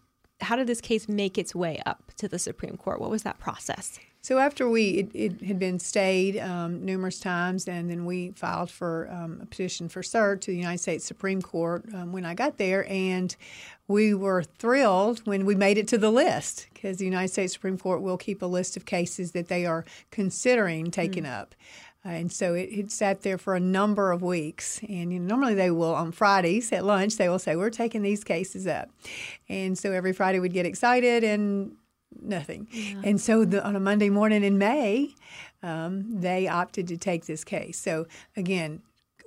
how 0.42 0.56
did 0.56 0.66
this 0.66 0.80
case 0.80 1.08
make 1.08 1.38
its 1.38 1.54
way 1.54 1.80
up 1.86 2.12
to 2.16 2.28
the 2.28 2.38
Supreme 2.38 2.76
Court? 2.76 3.00
What 3.00 3.10
was 3.10 3.22
that 3.22 3.38
process? 3.38 3.98
So 4.24 4.38
after 4.38 4.68
we 4.68 4.90
it, 4.90 5.10
it 5.14 5.42
had 5.42 5.58
been 5.58 5.80
stayed 5.80 6.38
um, 6.38 6.84
numerous 6.84 7.18
times, 7.18 7.66
and 7.66 7.90
then 7.90 8.04
we 8.04 8.30
filed 8.36 8.70
for 8.70 9.08
um, 9.10 9.40
a 9.42 9.46
petition 9.46 9.88
for 9.88 10.02
cert 10.02 10.40
to 10.42 10.52
the 10.52 10.56
United 10.56 10.78
States 10.78 11.04
Supreme 11.04 11.42
Court 11.42 11.84
um, 11.92 12.12
when 12.12 12.24
I 12.24 12.34
got 12.34 12.56
there, 12.56 12.88
and 12.88 13.34
we 13.88 14.14
were 14.14 14.44
thrilled 14.44 15.26
when 15.26 15.44
we 15.44 15.56
made 15.56 15.76
it 15.76 15.88
to 15.88 15.98
the 15.98 16.12
list 16.12 16.68
because 16.72 16.98
the 16.98 17.04
United 17.04 17.28
States 17.28 17.52
Supreme 17.52 17.76
Court 17.76 18.00
will 18.00 18.16
keep 18.16 18.42
a 18.42 18.46
list 18.46 18.76
of 18.76 18.86
cases 18.86 19.32
that 19.32 19.48
they 19.48 19.66
are 19.66 19.84
considering 20.12 20.92
taking 20.92 21.24
mm. 21.24 21.32
up. 21.32 21.56
And 22.04 22.32
so 22.32 22.54
it, 22.54 22.68
it, 22.72 22.90
sat 22.90 23.22
there 23.22 23.38
for 23.38 23.54
a 23.54 23.60
number 23.60 24.10
of 24.10 24.22
weeks. 24.22 24.80
And 24.88 25.12
you 25.12 25.20
know, 25.20 25.28
normally 25.28 25.54
they 25.54 25.70
will, 25.70 25.94
on 25.94 26.10
Fridays 26.10 26.72
at 26.72 26.84
lunch, 26.84 27.16
they 27.16 27.28
will 27.28 27.38
say, 27.38 27.54
We're 27.54 27.70
taking 27.70 28.02
these 28.02 28.24
cases 28.24 28.66
up. 28.66 28.90
And 29.48 29.78
so 29.78 29.92
every 29.92 30.12
Friday 30.12 30.40
we'd 30.40 30.52
get 30.52 30.66
excited 30.66 31.22
and 31.22 31.76
nothing. 32.20 32.68
Yeah. 32.72 33.02
And 33.04 33.20
so 33.20 33.44
the, 33.44 33.64
on 33.64 33.76
a 33.76 33.80
Monday 33.80 34.10
morning 34.10 34.42
in 34.42 34.58
May, 34.58 35.14
um, 35.62 36.20
they 36.20 36.48
opted 36.48 36.88
to 36.88 36.96
take 36.96 37.26
this 37.26 37.44
case. 37.44 37.78
So 37.78 38.06
again, 38.36 38.82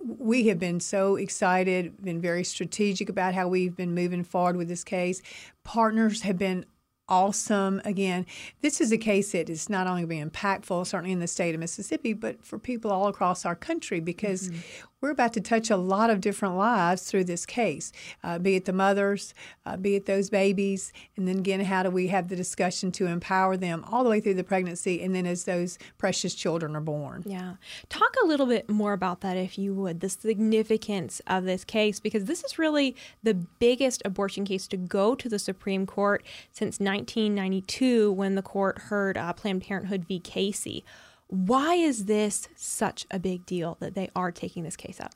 we 0.05 0.47
have 0.47 0.59
been 0.59 0.79
so 0.79 1.15
excited, 1.15 2.03
been 2.03 2.21
very 2.21 2.43
strategic 2.43 3.09
about 3.09 3.33
how 3.33 3.47
we've 3.47 3.75
been 3.75 3.95
moving 3.95 4.23
forward 4.23 4.57
with 4.57 4.67
this 4.67 4.83
case. 4.83 5.21
Partners 5.63 6.21
have 6.21 6.37
been 6.37 6.65
awesome. 7.07 7.81
Again, 7.85 8.25
this 8.61 8.81
is 8.81 8.91
a 8.91 8.97
case 8.97 9.31
that 9.31 9.49
is 9.49 9.69
not 9.69 9.87
only 9.87 10.05
being 10.05 10.29
impactful, 10.29 10.87
certainly 10.87 11.11
in 11.11 11.19
the 11.19 11.27
state 11.27 11.53
of 11.53 11.61
Mississippi, 11.61 12.13
but 12.13 12.43
for 12.43 12.57
people 12.57 12.91
all 12.91 13.07
across 13.07 13.45
our 13.45 13.55
country 13.55 13.99
because 13.99 14.49
mm-hmm 14.49 14.59
we're 15.01 15.11
about 15.11 15.33
to 15.33 15.41
touch 15.41 15.69
a 15.69 15.77
lot 15.77 16.09
of 16.09 16.21
different 16.21 16.55
lives 16.55 17.03
through 17.03 17.25
this 17.25 17.45
case, 17.45 17.91
uh, 18.23 18.39
be 18.39 18.55
it 18.55 18.65
the 18.65 18.73
mothers, 18.73 19.33
uh, 19.65 19.77
be 19.77 19.95
it 19.95 20.05
those 20.05 20.29
babies, 20.29 20.91
and 21.15 21.27
then 21.27 21.39
again, 21.39 21.59
how 21.59 21.83
do 21.83 21.91
we 21.91 22.07
have 22.07 22.27
the 22.27 22.35
discussion 22.35 22.91
to 22.93 23.05
empower 23.05 23.55
them 23.55 23.85
all 23.91 24.03
the 24.03 24.09
way 24.09 24.19
through 24.19 24.33
the 24.33 24.43
pregnancy 24.43 25.01
and 25.03 25.13
then 25.13 25.25
as 25.25 25.43
those 25.43 25.77
precious 25.97 26.33
children 26.33 26.75
are 26.75 26.81
born. 26.81 27.23
Yeah. 27.25 27.55
Talk 27.89 28.15
a 28.23 28.25
little 28.25 28.45
bit 28.45 28.69
more 28.69 28.93
about 28.93 29.21
that, 29.21 29.37
if 29.37 29.57
you 29.57 29.73
would, 29.75 29.99
the 29.99 30.09
significance 30.09 31.21
of 31.27 31.43
this 31.43 31.63
case, 31.63 31.99
because 31.99 32.25
this 32.25 32.43
is 32.43 32.57
really 32.57 32.95
the 33.21 33.33
biggest 33.33 34.01
abortion 34.05 34.45
case 34.45 34.67
to 34.69 34.77
go 34.77 35.13
to 35.13 35.29
the 35.29 35.39
Supreme 35.39 35.85
Court 35.85 36.25
since 36.51 36.79
1992 36.79 38.11
when 38.11 38.35
the 38.35 38.41
court 38.41 38.79
heard 38.79 39.17
uh, 39.17 39.33
Planned 39.33 39.61
Parenthood 39.61 40.05
v. 40.05 40.19
Casey. 40.19 40.83
Why 41.27 41.75
is 41.75 42.05
this 42.05 42.47
such 42.55 43.05
a 43.09 43.19
big 43.19 43.45
deal 43.45 43.77
that 43.79 43.95
they 43.95 44.09
are 44.15 44.31
taking 44.31 44.63
this 44.63 44.75
case 44.75 44.99
up? 44.99 45.15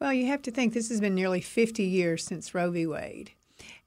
Well, 0.00 0.12
you 0.12 0.26
have 0.26 0.42
to 0.42 0.50
think 0.50 0.74
this 0.74 0.88
has 0.88 1.00
been 1.00 1.14
nearly 1.14 1.40
50 1.40 1.82
years 1.82 2.24
since 2.24 2.54
Roe 2.54 2.70
v. 2.70 2.86
Wade, 2.86 3.30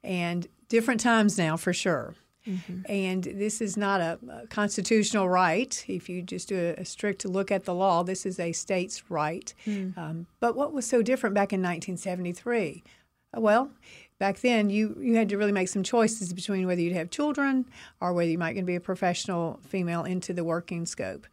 and 0.02 0.46
different 0.68 1.00
times 1.00 1.38
now 1.38 1.56
for 1.56 1.72
sure. 1.72 2.14
Mm-hmm. 2.46 2.90
And 2.90 3.24
this 3.24 3.60
is 3.60 3.76
not 3.76 4.00
a, 4.00 4.18
a, 4.30 4.46
constitutional 4.46 5.28
right. 5.28 5.84
If 5.86 6.08
you 6.08 6.22
just 6.22 6.48
do 6.48 6.56
a, 6.56 6.80
a, 6.80 6.84
strict 6.84 7.26
look 7.26 7.50
at 7.50 7.64
the 7.64 7.74
law, 7.74 8.02
this 8.02 8.24
is 8.24 8.40
a 8.40 8.52
state's 8.52 9.10
right. 9.10 9.52
Mm. 9.66 9.98
Um, 9.98 10.26
but 10.40 10.56
what 10.56 10.72
was 10.72 10.86
so 10.86 11.02
different 11.02 11.34
back 11.34 11.52
in 11.52 11.60
1973? 11.60 12.82
Well, 13.36 13.70
back 14.18 14.40
then 14.40 14.70
you, 14.70 14.96
you 14.98 15.16
had 15.16 15.28
to 15.28 15.36
really 15.36 15.52
make 15.52 15.68
some 15.68 15.82
choices 15.82 16.32
between 16.32 16.66
whether 16.66 16.80
you'd 16.80 16.96
have 16.96 17.10
children 17.10 17.66
or 18.00 18.14
whether 18.14 18.30
you 18.30 18.38
might 18.38 18.54
going 18.54 18.64
to 18.64 18.66
be 18.66 18.76
a 18.76 18.80
professional 18.80 19.60
female 19.68 20.04
into 20.04 20.32
the 20.32 20.44
working 20.44 20.86
scope. 20.86 21.26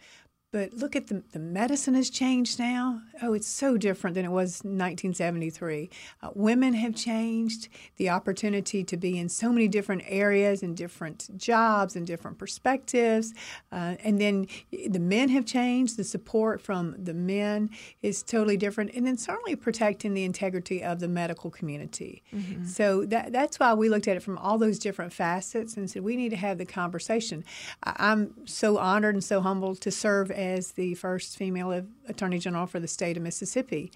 But 0.56 0.74
look 0.74 0.96
at 0.96 1.08
the, 1.08 1.22
the 1.34 1.40
medicine 1.40 1.96
has 1.96 2.10
changed 2.10 2.60
now. 2.60 3.02
Oh, 3.22 3.34
it's 3.34 3.46
so 3.46 3.76
different 3.76 4.14
than 4.14 4.24
it 4.24 4.32
was 4.32 4.60
1973. 4.60 5.90
Uh, 6.24 6.30
women 6.34 6.74
have 6.76 6.96
changed. 6.96 7.68
The 7.98 8.10
opportunity 8.10 8.82
to 8.82 8.96
be 8.96 9.20
in 9.20 9.28
so 9.28 9.52
many 9.52 9.68
different 9.68 10.04
areas 10.06 10.64
and 10.64 10.78
different 10.78 11.38
jobs 11.38 11.98
and 11.98 12.08
different 12.08 12.38
perspectives. 12.38 13.34
Uh, 13.70 13.96
and 14.02 14.22
then 14.22 14.48
the 14.72 15.00
men 15.00 15.28
have 15.28 15.46
changed. 15.46 15.98
The 15.98 16.06
support 16.06 16.62
from 16.62 16.96
the 17.04 17.14
men 17.14 17.70
is 18.02 18.24
totally 18.24 18.56
different. 18.56 18.92
And 18.96 19.06
then 19.06 19.18
certainly 19.18 19.58
protecting 19.58 20.14
the 20.14 20.24
integrity 20.24 20.82
of 20.82 21.02
the 21.02 21.10
medical 21.10 21.52
community. 21.52 22.24
Mm-hmm. 22.34 22.64
So 22.64 23.06
that, 23.08 23.34
that's 23.34 23.60
why 23.60 23.74
we 23.74 23.90
looked 23.90 24.08
at 24.08 24.16
it 24.16 24.24
from 24.24 24.38
all 24.38 24.58
those 24.58 24.80
different 24.80 25.12
facets 25.12 25.76
and 25.76 25.92
said 25.92 26.02
we 26.02 26.16
need 26.16 26.30
to 26.30 26.38
have 26.38 26.60
the 26.60 26.66
conversation. 26.66 27.44
I, 27.84 27.94
I'm 27.98 28.48
so 28.48 28.78
honored 28.78 29.16
and 29.16 29.24
so 29.24 29.42
humbled 29.42 29.82
to 29.82 29.92
serve 29.92 30.32
as 30.32 30.45
as 30.46 30.74
the 30.74 30.94
first 30.96 31.38
female 31.38 31.86
attorney 32.08 32.40
general 32.40 32.68
for 32.68 32.80
the 32.80 32.88
state 32.88 33.18
of 33.18 33.24
Mississippi. 33.24 33.92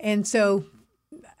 And 0.00 0.26
so, 0.26 0.64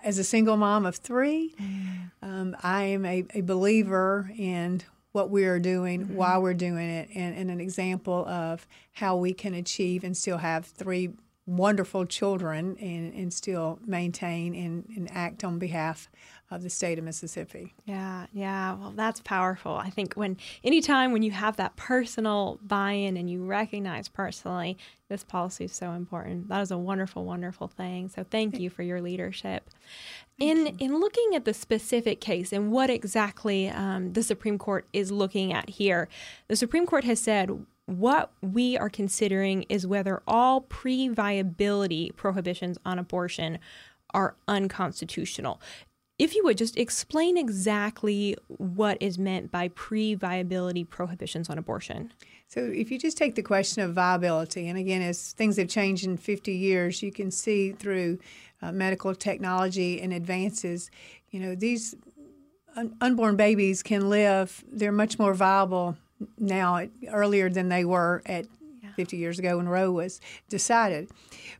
as 0.04 0.18
a 0.18 0.24
single 0.24 0.56
mom 0.56 0.84
of 0.86 0.96
three, 0.96 1.54
mm. 1.60 2.10
um, 2.22 2.56
I 2.62 2.84
am 2.84 3.04
a, 3.04 3.24
a, 3.34 3.40
believer 3.40 4.30
in 4.36 4.82
what 5.12 5.30
we 5.30 5.44
are 5.46 5.58
doing, 5.58 6.02
mm-hmm. 6.02 6.14
why 6.14 6.38
we're 6.38 6.54
doing 6.54 6.88
it, 6.88 7.08
and, 7.14 7.34
and, 7.36 7.50
an 7.50 7.60
example 7.60 8.26
of 8.28 8.66
how 8.92 9.16
we 9.16 9.32
can 9.32 9.54
achieve 9.54 10.04
and 10.04 10.16
still 10.16 10.38
have 10.38 10.66
three 10.66 11.10
wonderful 11.46 12.04
children 12.06 12.76
and, 12.80 13.12
and 13.14 13.32
still 13.32 13.78
maintain 13.84 14.54
and, 14.54 14.86
and 14.96 15.10
act 15.10 15.42
on 15.42 15.58
behalf 15.58 16.10
of 16.52 16.62
the 16.62 16.70
state 16.70 16.98
of 16.98 17.04
Mississippi. 17.04 17.74
Yeah, 17.86 18.26
yeah. 18.32 18.74
Well, 18.74 18.92
that's 18.94 19.20
powerful. 19.20 19.74
I 19.74 19.90
think 19.90 20.14
when 20.14 20.36
anytime 20.62 21.12
when 21.12 21.22
you 21.22 21.30
have 21.30 21.56
that 21.56 21.76
personal 21.76 22.58
buy-in 22.62 23.16
and 23.16 23.30
you 23.30 23.44
recognize 23.44 24.08
personally 24.08 24.76
this 25.08 25.24
policy 25.24 25.66
is 25.66 25.72
so 25.72 25.92
important. 25.92 26.48
That 26.48 26.62
is 26.62 26.70
a 26.70 26.78
wonderful, 26.78 27.24
wonderful 27.24 27.68
thing. 27.68 28.08
So 28.08 28.24
thank 28.24 28.58
you 28.58 28.70
for 28.70 28.82
your 28.82 29.02
leadership. 29.02 29.68
In 30.38 30.68
in 30.78 30.98
looking 30.98 31.34
at 31.34 31.44
the 31.44 31.54
specific 31.54 32.20
case 32.20 32.52
and 32.52 32.72
what 32.72 32.90
exactly 32.90 33.68
um, 33.68 34.14
the 34.14 34.22
Supreme 34.22 34.58
Court 34.58 34.86
is 34.92 35.12
looking 35.12 35.52
at 35.52 35.68
here, 35.68 36.08
the 36.48 36.56
Supreme 36.56 36.86
Court 36.86 37.04
has 37.04 37.20
said 37.20 37.66
what 37.86 38.32
we 38.40 38.78
are 38.78 38.88
considering 38.88 39.64
is 39.64 39.86
whether 39.86 40.22
all 40.26 40.62
pre 40.62 41.08
viability 41.08 42.12
prohibitions 42.16 42.78
on 42.84 42.98
abortion 42.98 43.58
are 44.14 44.36
unconstitutional. 44.48 45.60
If 46.22 46.36
you 46.36 46.44
would 46.44 46.56
just 46.56 46.76
explain 46.76 47.36
exactly 47.36 48.36
what 48.46 48.96
is 49.00 49.18
meant 49.18 49.50
by 49.50 49.66
pre 49.74 50.14
viability 50.14 50.84
prohibitions 50.84 51.50
on 51.50 51.58
abortion. 51.58 52.12
So, 52.46 52.60
if 52.60 52.92
you 52.92 52.98
just 53.00 53.16
take 53.16 53.34
the 53.34 53.42
question 53.42 53.82
of 53.82 53.92
viability, 53.92 54.68
and 54.68 54.78
again, 54.78 55.02
as 55.02 55.32
things 55.32 55.56
have 55.56 55.66
changed 55.66 56.04
in 56.04 56.16
50 56.16 56.52
years, 56.52 57.02
you 57.02 57.10
can 57.10 57.32
see 57.32 57.72
through 57.72 58.20
uh, 58.62 58.70
medical 58.70 59.16
technology 59.16 60.00
and 60.00 60.12
advances, 60.12 60.92
you 61.32 61.40
know, 61.40 61.56
these 61.56 61.96
un- 62.76 62.94
unborn 63.00 63.34
babies 63.34 63.82
can 63.82 64.08
live, 64.08 64.62
they're 64.70 64.92
much 64.92 65.18
more 65.18 65.34
viable 65.34 65.96
now 66.38 66.86
earlier 67.08 67.50
than 67.50 67.68
they 67.68 67.84
were 67.84 68.22
at 68.26 68.46
50 68.92 69.16
years 69.16 69.38
ago 69.38 69.56
when 69.56 69.68
Roe 69.68 69.90
was 69.90 70.20
decided. 70.48 71.10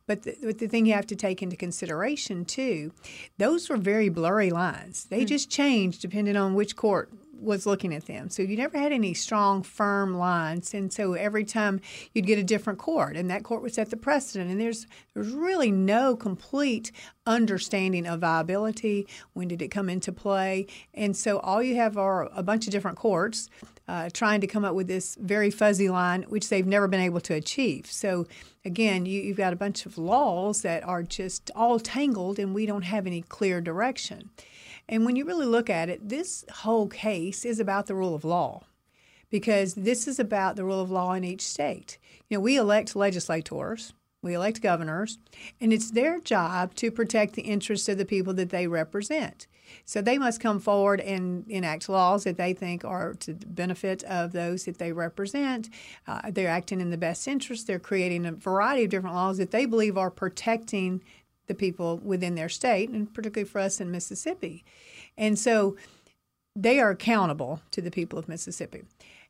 But 0.06 0.22
the, 0.22 0.36
but 0.42 0.58
the 0.58 0.68
thing 0.68 0.86
you 0.86 0.94
have 0.94 1.06
to 1.08 1.16
take 1.16 1.42
into 1.42 1.56
consideration 1.56 2.44
too, 2.44 2.92
those 3.38 3.68
were 3.68 3.76
very 3.76 4.08
blurry 4.08 4.50
lines. 4.50 5.04
They 5.04 5.24
mm. 5.24 5.28
just 5.28 5.50
changed 5.50 6.00
depending 6.00 6.36
on 6.36 6.54
which 6.54 6.76
court 6.76 7.12
was 7.42 7.66
looking 7.66 7.92
at 7.92 8.06
them. 8.06 8.30
So 8.30 8.42
you 8.42 8.56
never 8.56 8.78
had 8.78 8.92
any 8.92 9.14
strong, 9.14 9.62
firm 9.62 10.16
lines, 10.16 10.72
and 10.72 10.92
so 10.92 11.14
every 11.14 11.44
time 11.44 11.80
you'd 12.14 12.26
get 12.26 12.38
a 12.38 12.44
different 12.44 12.78
court, 12.78 13.16
and 13.16 13.28
that 13.30 13.42
court 13.42 13.62
would 13.62 13.74
set 13.74 13.90
the 13.90 13.96
precedent. 13.96 14.50
And 14.50 14.60
there's 14.60 14.86
there's 15.14 15.30
really 15.30 15.70
no 15.70 16.16
complete 16.16 16.92
understanding 17.26 18.06
of 18.06 18.20
viability. 18.20 19.06
When 19.32 19.48
did 19.48 19.60
it 19.60 19.68
come 19.68 19.88
into 19.88 20.12
play? 20.12 20.66
And 20.94 21.16
so 21.16 21.38
all 21.40 21.62
you 21.62 21.74
have 21.76 21.98
are 21.98 22.30
a 22.32 22.42
bunch 22.42 22.66
of 22.66 22.72
different 22.72 22.96
courts 22.96 23.50
uh, 23.88 24.08
trying 24.12 24.40
to 24.40 24.46
come 24.46 24.64
up 24.64 24.74
with 24.74 24.86
this 24.86 25.16
very 25.20 25.50
fuzzy 25.50 25.88
line, 25.88 26.22
which 26.24 26.48
they've 26.48 26.66
never 26.66 26.88
been 26.88 27.00
able 27.00 27.20
to 27.20 27.34
achieve. 27.34 27.86
So 27.86 28.26
again, 28.64 29.06
you, 29.06 29.20
you've 29.20 29.36
got 29.36 29.52
a 29.52 29.56
bunch 29.56 29.86
of 29.86 29.98
laws 29.98 30.62
that 30.62 30.84
are 30.84 31.02
just 31.02 31.50
all 31.54 31.78
tangled, 31.80 32.38
and 32.38 32.54
we 32.54 32.66
don't 32.66 32.82
have 32.82 33.06
any 33.06 33.22
clear 33.22 33.60
direction. 33.60 34.30
And 34.88 35.04
when 35.04 35.16
you 35.16 35.24
really 35.24 35.46
look 35.46 35.70
at 35.70 35.88
it, 35.88 36.08
this 36.08 36.44
whole 36.50 36.88
case 36.88 37.44
is 37.44 37.60
about 37.60 37.86
the 37.86 37.94
rule 37.94 38.14
of 38.14 38.24
law 38.24 38.64
because 39.30 39.74
this 39.74 40.06
is 40.06 40.20
about 40.20 40.56
the 40.56 40.64
rule 40.64 40.80
of 40.80 40.90
law 40.90 41.14
in 41.14 41.24
each 41.24 41.40
state. 41.40 41.98
You 42.28 42.36
know, 42.36 42.42
we 42.42 42.56
elect 42.58 42.94
legislators, 42.94 43.94
we 44.22 44.34
elect 44.34 44.60
governors, 44.60 45.18
and 45.60 45.72
it's 45.72 45.90
their 45.90 46.20
job 46.20 46.74
to 46.76 46.90
protect 46.90 47.34
the 47.34 47.42
interests 47.42 47.88
of 47.88 47.98
the 47.98 48.04
people 48.04 48.34
that 48.34 48.50
they 48.50 48.66
represent. 48.66 49.46
So 49.84 50.00
they 50.02 50.18
must 50.18 50.40
come 50.40 50.60
forward 50.60 51.00
and 51.00 51.48
enact 51.48 51.88
laws 51.88 52.24
that 52.24 52.36
they 52.36 52.52
think 52.52 52.84
are 52.84 53.14
to 53.14 53.34
the 53.34 53.46
benefit 53.46 54.02
of 54.04 54.32
those 54.32 54.64
that 54.64 54.78
they 54.78 54.92
represent. 54.92 55.68
Uh, 56.06 56.30
they're 56.30 56.48
acting 56.48 56.80
in 56.80 56.90
the 56.90 56.96
best 56.96 57.26
interest. 57.26 57.66
They're 57.66 57.78
creating 57.78 58.26
a 58.26 58.32
variety 58.32 58.84
of 58.84 58.90
different 58.90 59.16
laws 59.16 59.38
that 59.38 59.50
they 59.50 59.66
believe 59.66 59.96
are 59.96 60.10
protecting 60.10 61.02
the 61.46 61.54
people 61.54 61.98
within 61.98 62.34
their 62.34 62.48
state, 62.48 62.88
and 62.90 63.12
particularly 63.12 63.48
for 63.48 63.60
us 63.60 63.80
in 63.80 63.90
Mississippi. 63.90 64.64
And 65.18 65.38
so 65.38 65.76
they 66.54 66.78
are 66.80 66.90
accountable 66.90 67.60
to 67.70 67.80
the 67.80 67.90
people 67.90 68.18
of 68.18 68.28
Mississippi 68.28 68.84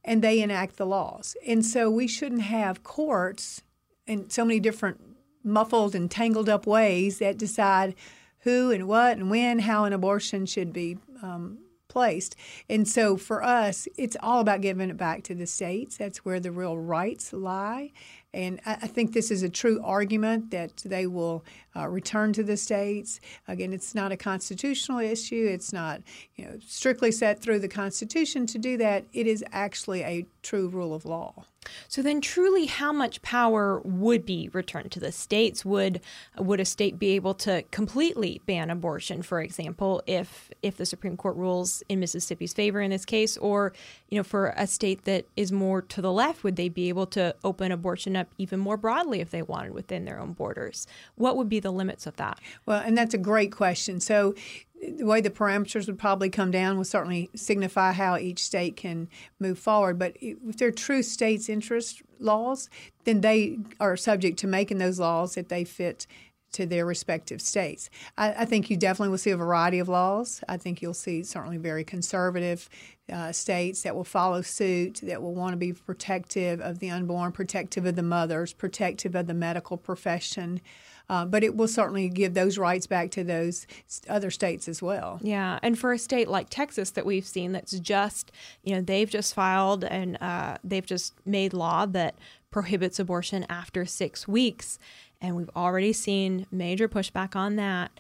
and 0.05 0.23
they 0.23 0.41
enact 0.41 0.77
the 0.77 0.87
laws. 0.87 1.37
And 1.47 1.65
so 1.65 1.91
we 1.91 2.07
shouldn't 2.07 2.43
have 2.43 2.83
courts 2.83 3.63
in 4.07 4.31
so 4.31 4.45
many 4.45 4.61
different 4.61 5.01
muffled 5.45 5.95
and 5.95 6.11
tangled 6.11 6.49
up 6.49 6.67
ways 6.67 7.19
that 7.19 7.39
decide 7.39 7.95
who 8.43 8.71
and 8.71 8.89
what 8.89 9.19
and 9.19 9.31
when, 9.31 9.61
how 9.61 9.85
an 9.85 9.93
abortion 9.93 10.47
should 10.47 10.73
be 10.73 10.99
um, 11.23 11.59
placed. 11.93 12.37
And 12.71 12.89
so 12.89 13.17
for 13.19 13.43
us, 13.43 13.87
it's 13.99 14.17
all 14.21 14.41
about 14.41 14.63
giving 14.63 14.89
it 14.89 14.97
back 14.97 15.25
to 15.25 15.35
the 15.35 15.47
states. 15.47 15.99
That's 15.99 16.25
where 16.25 16.41
the 16.41 16.51
real 16.51 16.79
rights 16.79 17.35
lie. 17.35 17.93
And 18.33 18.61
I, 18.65 18.73
I 18.83 18.87
think 18.87 19.13
this 19.13 19.31
is 19.31 19.43
a 19.43 19.51
true 19.51 19.79
argument 19.85 20.51
that 20.53 20.79
they 20.79 21.07
will 21.07 21.45
uh, 21.77 21.87
return 21.89 22.33
to 22.33 22.43
the 22.43 22.57
states. 22.57 23.21
Again, 23.47 23.75
it's 23.75 23.95
not 23.95 24.11
a 24.11 24.17
constitutional 24.17 25.01
issue. 25.01 25.47
It's 25.53 25.73
not 25.73 26.01
you 26.37 26.47
know 26.47 26.59
strictly 26.67 27.13
set 27.13 27.43
through 27.43 27.59
the 27.59 27.69
Constitution 27.69 28.47
to 28.47 28.59
do 28.59 28.79
that. 28.79 29.05
It 29.13 29.27
is 29.27 29.45
actually 29.53 30.03
a 30.03 30.27
true 30.43 30.69
rule 30.69 30.95
of 30.95 31.05
law. 31.05 31.45
So 31.89 32.03
then, 32.03 32.21
truly, 32.21 32.67
how 32.67 32.93
much 32.93 33.23
power 33.23 33.81
would 33.85 34.25
be 34.25 34.49
returned 34.53 34.93
to 34.93 35.01
the 35.01 35.13
states? 35.13 35.65
Would 35.65 36.01
would 36.39 36.61
a 36.61 36.65
state 36.65 36.99
be 36.99 37.11
able 37.11 37.35
to 37.35 37.63
completely 37.71 38.41
ban 38.47 38.71
abortion, 38.71 39.23
for 39.23 39.41
example, 39.41 40.03
if 40.07 40.51
if 40.63 40.77
the 40.77 40.87
Supreme 40.87 41.17
Court 41.17 41.37
rules 41.37 41.83
in 41.89 42.01
Mississippi's 42.01 42.53
favor 42.53 42.81
in 42.81 42.91
this 42.91 43.05
case, 43.05 43.37
or 43.37 43.73
you 44.09 44.19
know, 44.19 44.25
for 44.25 44.55
a 44.57 44.67
state 44.67 45.05
that 45.05 45.27
is 45.37 45.53
more 45.53 45.83
to 45.83 46.03
the 46.03 46.13
left, 46.13 46.45
would 46.45 46.57
they 46.57 46.69
be 46.69 46.89
able 46.89 47.07
to 47.07 47.35
open 47.45 47.73
abortion 47.73 48.17
up 48.17 48.29
even 48.39 48.61
more 48.61 48.77
broadly 48.77 49.21
if 49.21 49.31
they 49.31 49.43
wanted 49.43 49.73
within 49.73 50.05
their 50.05 50.19
own 50.19 50.33
borders? 50.33 50.87
What 51.17 51.37
would 51.37 51.49
be 51.49 51.61
the 51.61 51.73
limits 51.73 52.07
of 52.07 52.17
that? 52.17 52.39
Well, 52.67 52.83
and 52.85 52.97
that's 52.97 53.15
a 53.15 53.19
great 53.19 53.53
question. 53.53 54.01
So 54.01 54.35
the 54.83 55.05
way 55.05 55.21
the 55.21 55.31
parameters 55.31 55.87
would 55.87 55.99
probably 55.99 56.29
come 56.29 56.51
down 56.51 56.77
will 56.77 56.85
certainly 56.85 57.31
signify 57.35 57.93
how 57.93 58.17
each 58.17 58.43
state 58.43 58.77
can 58.77 59.09
move 59.39 59.59
forward. 59.59 59.99
But 59.99 60.17
if 60.21 60.57
they're 60.57 60.73
true 60.73 61.03
states' 61.03 61.49
interest 61.49 62.03
laws, 62.19 62.69
then 63.05 63.21
they 63.21 63.59
are 63.79 63.97
subject 63.97 64.39
to 64.41 64.47
making 64.47 64.79
those 64.79 64.99
laws 64.99 65.35
that 65.37 65.49
they 65.49 65.65
fit 65.65 66.07
to 66.53 66.67
their 66.67 66.85
respective 66.85 67.41
states. 67.41 67.89
I, 68.19 68.33
I, 68.33 68.45
think 68.45 68.69
you 68.69 68.77
definitely 68.77 69.09
will 69.09 69.19
see 69.19 69.31
a 69.31 69.37
variety 69.39 69.79
of 69.79 69.89
laws. 69.89 70.45
I 70.49 70.59
think 70.59 70.83
you'll 70.83 70.93
see 70.93 71.23
certainly 71.23 71.57
very 71.57 71.83
conservative 71.83 72.69
uh, 73.11 73.33
states 73.33 73.83
that 73.83 73.97
will 73.97 74.05
follow 74.05 74.43
suit, 74.43 75.01
that 75.03 75.23
will 75.23 75.35
want 75.35 75.55
to 75.55 75.57
be 75.57 75.73
protective 75.73 76.61
of 76.61 76.79
the 76.79 76.91
unborn, 76.91 77.33
protective 77.33 77.87
of 77.87 77.97
the 77.97 78.03
mothers, 78.03 78.53
protective 78.53 79.15
of 79.15 79.29
the 79.29 79.35
medical 79.35 79.79
profession. 79.79 80.61
Uh, 81.09 81.25
but 81.25 81.45
it 81.45 81.57
will 81.57 81.69
certainly 81.69 82.09
give 82.09 82.35
those 82.35 82.59
rights 82.59 82.87
back 82.87 83.11
to 83.11 83.25
those 83.25 83.67
other 84.09 84.31
states 84.31 84.69
as 84.69 84.83
well. 84.83 85.19
Yeah, 85.23 85.59
and 85.63 85.79
for 85.79 85.93
a 85.93 85.99
state 85.99 86.29
like 86.29 86.49
Texas 86.49 86.91
that 86.93 87.05
we've 87.07 87.27
seen, 87.27 87.53
that's 87.53 87.79
just 87.79 88.33
you 88.63 88.75
know 88.75 88.81
they've 88.81 89.11
just 89.11 89.35
filed 89.35 89.85
and 89.85 90.17
uh, 90.21 90.59
they've 90.65 90.87
just 90.87 91.15
made 91.27 91.53
law 91.53 91.87
that 91.87 92.17
prohibits 92.51 92.99
abortion 92.99 93.45
after 93.49 93.85
six 93.85 94.27
weeks, 94.29 94.79
and 95.21 95.37
we've 95.37 95.51
already 95.57 95.93
seen 95.93 96.47
major 96.51 96.89
pushback 96.89 97.35
on 97.37 97.57
that. 97.57 97.91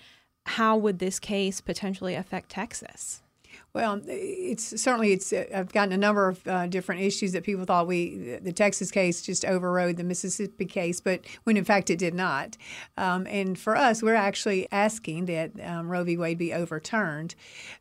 How 0.47 0.77
would 0.77 0.99
this 0.99 1.21
case 1.21 1.61
potentially 1.61 2.15
affect 2.15 2.51
Texas? 2.51 3.23
Well, 3.74 4.02
it's 4.06 4.82
certainly 4.82 5.12
it's. 5.12 5.32
Uh, 5.32 5.46
I've 5.54 5.72
gotten 5.72 5.94
a 5.94 5.96
number 5.96 6.28
of 6.28 6.46
uh, 6.46 6.66
different 6.66 7.00
issues 7.00 7.32
that 7.32 7.42
people 7.42 7.64
thought 7.64 7.87
we 7.87 8.38
the 8.42 8.52
Texas 8.52 8.90
case 8.90 9.22
just 9.22 9.46
overrode 9.46 9.96
the 9.96 10.04
Mississippi 10.04 10.66
case, 10.66 11.00
but 11.00 11.22
when 11.44 11.56
in 11.56 11.64
fact 11.64 11.88
it 11.88 11.98
did 11.98 12.12
not. 12.12 12.58
Um, 12.98 13.26
and 13.26 13.58
for 13.58 13.74
us, 13.74 14.02
we're 14.02 14.14
actually 14.14 14.70
asking 14.70 15.24
that 15.26 15.52
um, 15.62 15.88
Roe 15.88 16.04
v. 16.04 16.18
Wade 16.18 16.37
be 16.37 16.52
overturned. 16.52 17.35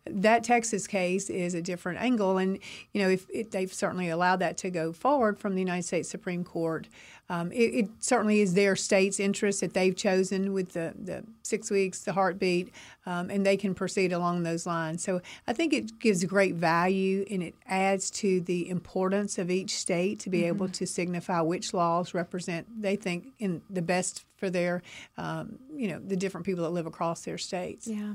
That 0.06 0.46
Texas 0.46 0.88
case 0.88 1.30
is 1.30 1.54
a 1.54 1.62
different 1.62 2.00
angle, 2.00 2.38
and 2.38 2.58
you 2.94 3.02
know 3.02 3.10
if 3.10 3.30
it, 3.30 3.52
they've 3.52 3.74
certainly 3.74 4.08
allowed 4.08 4.40
that 4.40 4.56
to 4.60 4.70
go 4.70 4.94
forward 4.94 5.40
from 5.40 5.56
the 5.56 5.62
United 5.62 5.84
States 5.84 6.08
Supreme 6.08 6.46
Court. 6.46 6.88
Um, 7.32 7.50
it, 7.54 7.56
it, 7.56 7.90
certainly 8.00 8.42
is 8.42 8.56
their 8.56 8.76
state's 8.76 9.18
interest 9.18 9.62
that 9.62 9.74
they've 9.74 9.96
chosen 9.96 10.52
with 10.52 10.74
the, 10.74 10.94
the 11.02 11.24
six 11.44 11.72
weeks, 11.72 12.04
the 12.04 12.12
heartbeat, 12.12 12.74
um, 13.06 13.30
and 13.30 13.46
they 13.46 13.56
can 13.56 13.74
proceed 13.74 14.12
along 14.12 14.44
those 14.44 14.66
lines. 14.66 15.02
So 15.02 15.22
I 15.48 15.54
think 15.54 15.72
it 15.72 15.98
gives 15.98 16.26
great 16.26 16.56
value 16.56 17.26
and 17.32 17.42
it 17.42 17.56
adds 17.66 18.12
to 18.12 18.42
the 18.42 18.68
importance 18.68 19.38
of 19.38 19.50
each 19.50 19.78
state 19.78 20.20
to 20.20 20.30
be 20.30 20.40
mm-hmm. 20.40 20.48
able 20.48 20.68
to 20.68 20.86
signify 20.86 21.40
which 21.40 21.74
laws 21.74 22.14
represent 22.14 22.68
they 22.82 22.98
think 22.98 23.28
in 23.40 23.62
the 23.70 23.82
best 23.82 24.26
for 24.42 24.50
their, 24.50 24.82
um, 25.20 25.60
you 25.72 25.88
know, 25.88 26.02
the 26.04 26.18
different 26.18 26.48
people 26.48 26.64
that 26.64 26.72
live 26.72 26.88
across 26.88 27.22
their 27.22 27.38
states. 27.38 27.86
Yeah. 27.86 28.14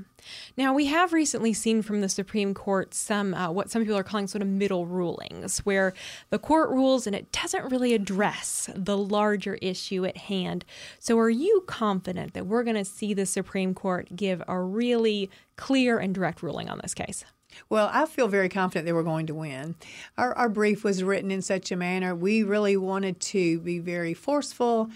Now 0.57 0.75
we 0.75 0.87
have 0.87 1.13
recently 1.13 1.53
seen 1.53 1.83
from 1.83 2.01
the 2.01 2.09
Supreme 2.09 2.53
Court 2.53 2.93
some 2.95 3.33
uh, 3.33 3.49
what 3.53 3.71
some 3.71 3.81
people 3.81 3.97
are 3.97 4.03
calling 4.03 4.27
sort 4.27 4.43
of 4.43 4.49
middle 4.49 4.87
rulings, 4.87 5.61
where 5.61 5.95
the 6.31 6.41
court 6.41 6.71
rules 6.71 7.07
and 7.07 7.15
it 7.15 7.31
doesn't 7.31 7.71
really 7.71 7.95
address 7.95 8.69
the 8.75 8.99
larger 8.99 9.55
issue 9.63 10.05
at 10.05 10.17
hand. 10.17 10.65
So, 10.99 11.17
are 11.21 11.31
you 11.31 11.63
confident 11.69 12.35
that 12.35 12.47
we're 12.47 12.65
going 12.65 12.77
to 12.77 12.85
see 12.85 13.15
the 13.15 13.25
Supreme 13.25 13.73
Court 13.73 14.09
give 14.17 14.43
a 14.49 14.61
really 14.61 15.31
clear 15.55 16.01
and 16.01 16.13
direct 16.13 16.43
ruling 16.43 16.69
on 16.69 16.81
this 16.83 16.93
case? 16.93 17.25
Well, 17.69 17.89
I 17.93 18.05
feel 18.07 18.27
very 18.27 18.49
confident 18.49 18.87
that 18.87 18.95
we're 18.95 19.05
going 19.05 19.29
to 19.29 19.35
win. 19.35 19.77
Our, 20.19 20.35
our 20.35 20.49
brief 20.49 20.83
was 20.83 21.05
written 21.05 21.31
in 21.31 21.41
such 21.41 21.71
a 21.71 21.77
manner 21.77 22.17
we 22.17 22.43
really 22.43 22.77
wanted 22.77 23.21
to 23.21 23.61
be 23.61 23.79
very 23.79 24.13
forceful 24.13 24.91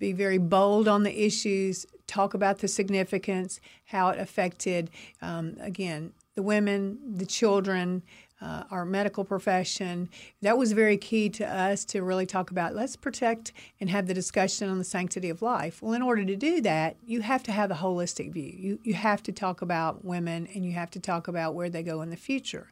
be 0.00 0.12
very 0.12 0.38
bold 0.38 0.88
on 0.88 1.04
the 1.04 1.24
issues, 1.24 1.86
talk 2.08 2.34
about 2.34 2.58
the 2.58 2.66
significance, 2.66 3.60
how 3.84 4.08
it 4.08 4.18
affected, 4.18 4.90
um, 5.22 5.56
again, 5.60 6.12
the 6.34 6.42
women, 6.42 6.98
the 7.16 7.26
children, 7.26 8.02
uh, 8.40 8.64
our 8.70 8.84
medical 8.84 9.24
profession. 9.24 10.08
That 10.42 10.56
was 10.56 10.72
very 10.72 10.96
key 10.96 11.28
to 11.30 11.46
us 11.46 11.84
to 11.86 12.02
really 12.02 12.26
talk 12.26 12.50
about 12.50 12.74
let's 12.74 12.96
protect 12.96 13.52
and 13.80 13.90
have 13.90 14.06
the 14.06 14.14
discussion 14.14 14.68
on 14.68 14.78
the 14.78 14.84
sanctity 14.84 15.28
of 15.28 15.42
life. 15.42 15.82
Well, 15.82 15.92
in 15.92 16.02
order 16.02 16.24
to 16.24 16.36
do 16.36 16.60
that, 16.62 16.96
you 17.04 17.20
have 17.20 17.42
to 17.44 17.52
have 17.52 17.70
a 17.70 17.74
holistic 17.74 18.32
view. 18.32 18.52
You, 18.56 18.78
you 18.82 18.94
have 18.94 19.22
to 19.24 19.32
talk 19.32 19.62
about 19.62 20.04
women 20.04 20.48
and 20.54 20.64
you 20.64 20.72
have 20.72 20.90
to 20.92 21.00
talk 21.00 21.28
about 21.28 21.54
where 21.54 21.68
they 21.68 21.82
go 21.82 22.02
in 22.02 22.10
the 22.10 22.16
future. 22.16 22.68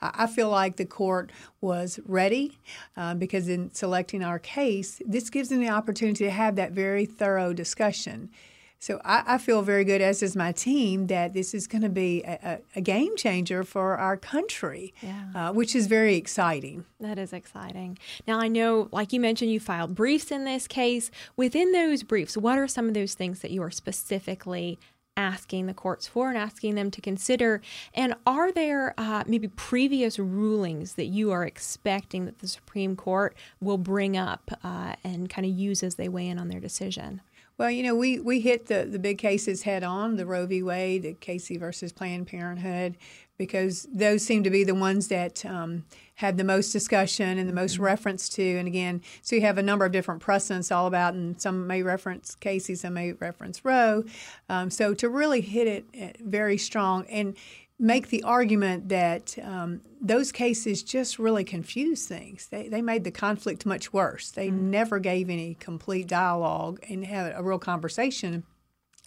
I 0.00 0.26
feel 0.26 0.50
like 0.50 0.76
the 0.76 0.84
court 0.84 1.32
was 1.60 1.98
ready 2.04 2.58
uh, 2.96 3.14
because 3.14 3.48
in 3.48 3.72
selecting 3.72 4.22
our 4.22 4.38
case, 4.38 5.00
this 5.06 5.30
gives 5.30 5.48
them 5.48 5.60
the 5.60 5.70
opportunity 5.70 6.24
to 6.24 6.30
have 6.30 6.56
that 6.56 6.72
very 6.72 7.06
thorough 7.06 7.54
discussion. 7.54 8.30
So 8.78 9.00
I, 9.04 9.22
I, 9.26 9.38
feel 9.38 9.62
very 9.62 9.84
good, 9.84 10.02
as 10.02 10.20
does 10.20 10.36
my 10.36 10.52
team, 10.52 11.06
that 11.06 11.32
this 11.32 11.54
is 11.54 11.66
going 11.66 11.82
to 11.82 11.88
be 11.88 12.22
a, 12.24 12.60
a, 12.74 12.80
game 12.80 13.16
changer 13.16 13.64
for 13.64 13.96
our 13.96 14.16
country, 14.16 14.92
yeah. 15.00 15.24
uh, 15.34 15.52
which 15.52 15.74
is 15.74 15.86
very 15.86 16.14
exciting. 16.16 16.84
That 17.00 17.18
is 17.18 17.32
exciting. 17.32 17.98
Now, 18.26 18.38
I 18.38 18.48
know, 18.48 18.88
like 18.92 19.12
you 19.12 19.20
mentioned, 19.20 19.50
you 19.50 19.60
filed 19.60 19.94
briefs 19.94 20.30
in 20.30 20.44
this 20.44 20.68
case. 20.68 21.10
Within 21.36 21.72
those 21.72 22.02
briefs, 22.02 22.36
what 22.36 22.58
are 22.58 22.68
some 22.68 22.86
of 22.86 22.94
those 22.94 23.14
things 23.14 23.40
that 23.40 23.50
you 23.50 23.62
are 23.62 23.70
specifically 23.70 24.78
asking 25.16 25.64
the 25.64 25.74
courts 25.74 26.06
for 26.06 26.28
and 26.28 26.36
asking 26.36 26.74
them 26.74 26.90
to 26.90 27.00
consider? 27.00 27.62
And 27.94 28.14
are 28.26 28.52
there 28.52 28.94
uh, 28.98 29.24
maybe 29.26 29.48
previous 29.48 30.18
rulings 30.18 30.94
that 30.94 31.06
you 31.06 31.30
are 31.32 31.44
expecting 31.44 32.26
that 32.26 32.40
the 32.40 32.48
Supreme 32.48 32.94
Court 32.94 33.34
will 33.60 33.78
bring 33.78 34.16
up 34.16 34.50
uh, 34.62 34.94
and 35.02 35.30
kind 35.30 35.46
of 35.46 35.52
use 35.52 35.82
as 35.82 35.94
they 35.94 36.08
weigh 36.08 36.28
in 36.28 36.38
on 36.38 36.48
their 36.48 36.60
decision? 36.60 37.22
Well, 37.58 37.70
you 37.70 37.82
know, 37.82 37.94
we, 37.94 38.20
we 38.20 38.40
hit 38.40 38.66
the, 38.66 38.84
the 38.84 38.98
big 38.98 39.16
cases 39.16 39.62
head 39.62 39.82
on 39.82 40.16
the 40.16 40.26
Roe 40.26 40.46
v. 40.46 40.62
Wade, 40.62 41.02
the 41.02 41.14
Casey 41.14 41.56
versus 41.56 41.90
Planned 41.90 42.26
Parenthood, 42.26 42.98
because 43.38 43.86
those 43.92 44.22
seem 44.22 44.42
to 44.44 44.50
be 44.50 44.62
the 44.62 44.74
ones 44.74 45.08
that 45.08 45.44
um, 45.46 45.84
had 46.16 46.36
the 46.36 46.44
most 46.44 46.70
discussion 46.70 47.38
and 47.38 47.48
the 47.48 47.54
most 47.54 47.74
mm-hmm. 47.74 47.84
reference 47.84 48.28
to. 48.30 48.42
And 48.58 48.68
again, 48.68 49.00
so 49.22 49.36
you 49.36 49.42
have 49.42 49.56
a 49.56 49.62
number 49.62 49.86
of 49.86 49.92
different 49.92 50.20
precedents 50.20 50.70
all 50.70 50.86
about, 50.86 51.14
and 51.14 51.40
some 51.40 51.66
may 51.66 51.82
reference 51.82 52.34
Casey, 52.34 52.74
some 52.74 52.92
may 52.92 53.12
reference 53.12 53.64
Roe. 53.64 54.04
Um, 54.50 54.68
so 54.68 54.92
to 54.92 55.08
really 55.08 55.40
hit 55.40 55.66
it 55.66 55.84
eh, 55.94 56.12
very 56.20 56.58
strong 56.58 57.06
and 57.06 57.36
make 57.78 58.08
the 58.08 58.22
argument 58.22 58.88
that 58.88 59.36
um, 59.42 59.82
those 60.00 60.32
cases 60.32 60.82
just 60.82 61.18
really 61.18 61.44
confuse 61.44 62.06
things. 62.06 62.48
They, 62.48 62.68
they 62.68 62.80
made 62.80 63.04
the 63.04 63.10
conflict 63.10 63.66
much 63.66 63.92
worse. 63.92 64.30
They 64.30 64.48
mm-hmm. 64.48 64.70
never 64.70 64.98
gave 64.98 65.28
any 65.28 65.54
complete 65.54 66.06
dialogue 66.06 66.80
and 66.88 67.04
had 67.04 67.34
a 67.36 67.42
real 67.42 67.58
conversation 67.58 68.44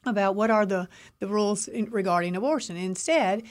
about 0.05 0.35
what 0.35 0.51
are 0.51 0.65
the, 0.65 0.87
the 1.19 1.27
rules 1.27 1.67
in, 1.67 1.89
regarding 1.89 2.35
abortion. 2.35 2.77
Instead, 2.77 3.43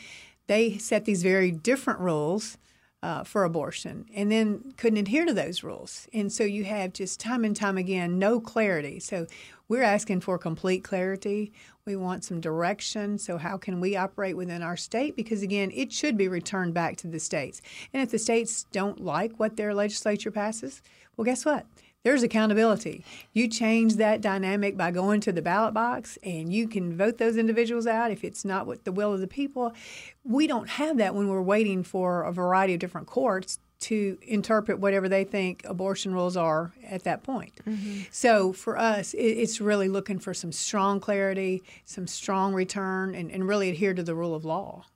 they 0.46 0.78
set 0.78 1.04
these 1.04 1.22
very 1.22 1.50
different 1.50 2.00
rules 2.00 2.56
uh, 3.02 3.22
for 3.22 3.44
abortion 3.44 4.06
and 4.14 4.30
then 4.30 4.72
couldn't 4.76 4.98
adhere 4.98 5.24
to 5.24 5.32
those 5.32 5.62
rules. 5.62 6.08
And 6.12 6.32
so 6.32 6.44
you 6.44 6.64
have 6.64 6.92
just 6.92 7.20
time 7.20 7.44
and 7.44 7.54
time 7.54 7.78
again 7.78 8.18
no 8.18 8.40
clarity. 8.40 8.98
So 8.98 9.26
we're 9.68 9.82
asking 9.82 10.20
for 10.20 10.38
complete 10.38 10.82
clarity. 10.82 11.52
We 11.84 11.94
want 11.94 12.24
some 12.24 12.40
direction. 12.40 13.18
So, 13.18 13.36
how 13.38 13.58
can 13.58 13.80
we 13.80 13.96
operate 13.96 14.36
within 14.36 14.62
our 14.62 14.76
state? 14.76 15.14
Because 15.14 15.42
again, 15.42 15.70
it 15.74 15.92
should 15.92 16.16
be 16.16 16.28
returned 16.28 16.74
back 16.74 16.96
to 16.98 17.06
the 17.06 17.20
states. 17.20 17.60
And 17.92 18.02
if 18.02 18.10
the 18.10 18.18
states 18.18 18.64
don't 18.72 19.00
like 19.00 19.38
what 19.38 19.56
their 19.56 19.74
legislature 19.74 20.30
passes, 20.30 20.82
well, 21.16 21.24
guess 21.24 21.44
what? 21.44 21.66
There's 22.04 22.22
accountability. 22.22 23.04
You 23.32 23.48
change 23.48 23.96
that 23.96 24.20
dynamic 24.20 24.76
by 24.76 24.90
going 24.90 25.20
to 25.22 25.32
the 25.32 25.42
ballot 25.42 25.74
box 25.74 26.16
and 26.22 26.52
you 26.52 26.68
can 26.68 26.96
vote 26.96 27.18
those 27.18 27.36
individuals 27.36 27.86
out 27.86 28.10
if 28.10 28.24
it's 28.24 28.44
not 28.44 28.66
what 28.66 28.84
the 28.84 28.92
will 28.92 29.12
of 29.12 29.20
the 29.20 29.26
people. 29.26 29.72
We 30.24 30.46
don't 30.46 30.68
have 30.68 30.96
that 30.98 31.14
when 31.14 31.28
we're 31.28 31.42
waiting 31.42 31.82
for 31.82 32.22
a 32.22 32.32
variety 32.32 32.74
of 32.74 32.80
different 32.80 33.08
courts 33.08 33.58
to 33.80 34.18
interpret 34.22 34.80
whatever 34.80 35.08
they 35.08 35.24
think 35.24 35.62
abortion 35.64 36.12
rules 36.12 36.36
are 36.36 36.72
at 36.84 37.04
that 37.04 37.22
point. 37.22 37.52
Mm-hmm. 37.64 38.02
So 38.10 38.52
for 38.52 38.76
us, 38.76 39.14
it's 39.16 39.60
really 39.60 39.88
looking 39.88 40.18
for 40.18 40.34
some 40.34 40.50
strong 40.50 41.00
clarity, 41.00 41.62
some 41.84 42.06
strong 42.06 42.54
return, 42.54 43.14
and, 43.14 43.30
and 43.30 43.46
really 43.46 43.70
adhere 43.70 43.94
to 43.94 44.02
the 44.02 44.14
rule 44.14 44.34
of 44.34 44.44
law. 44.44 44.86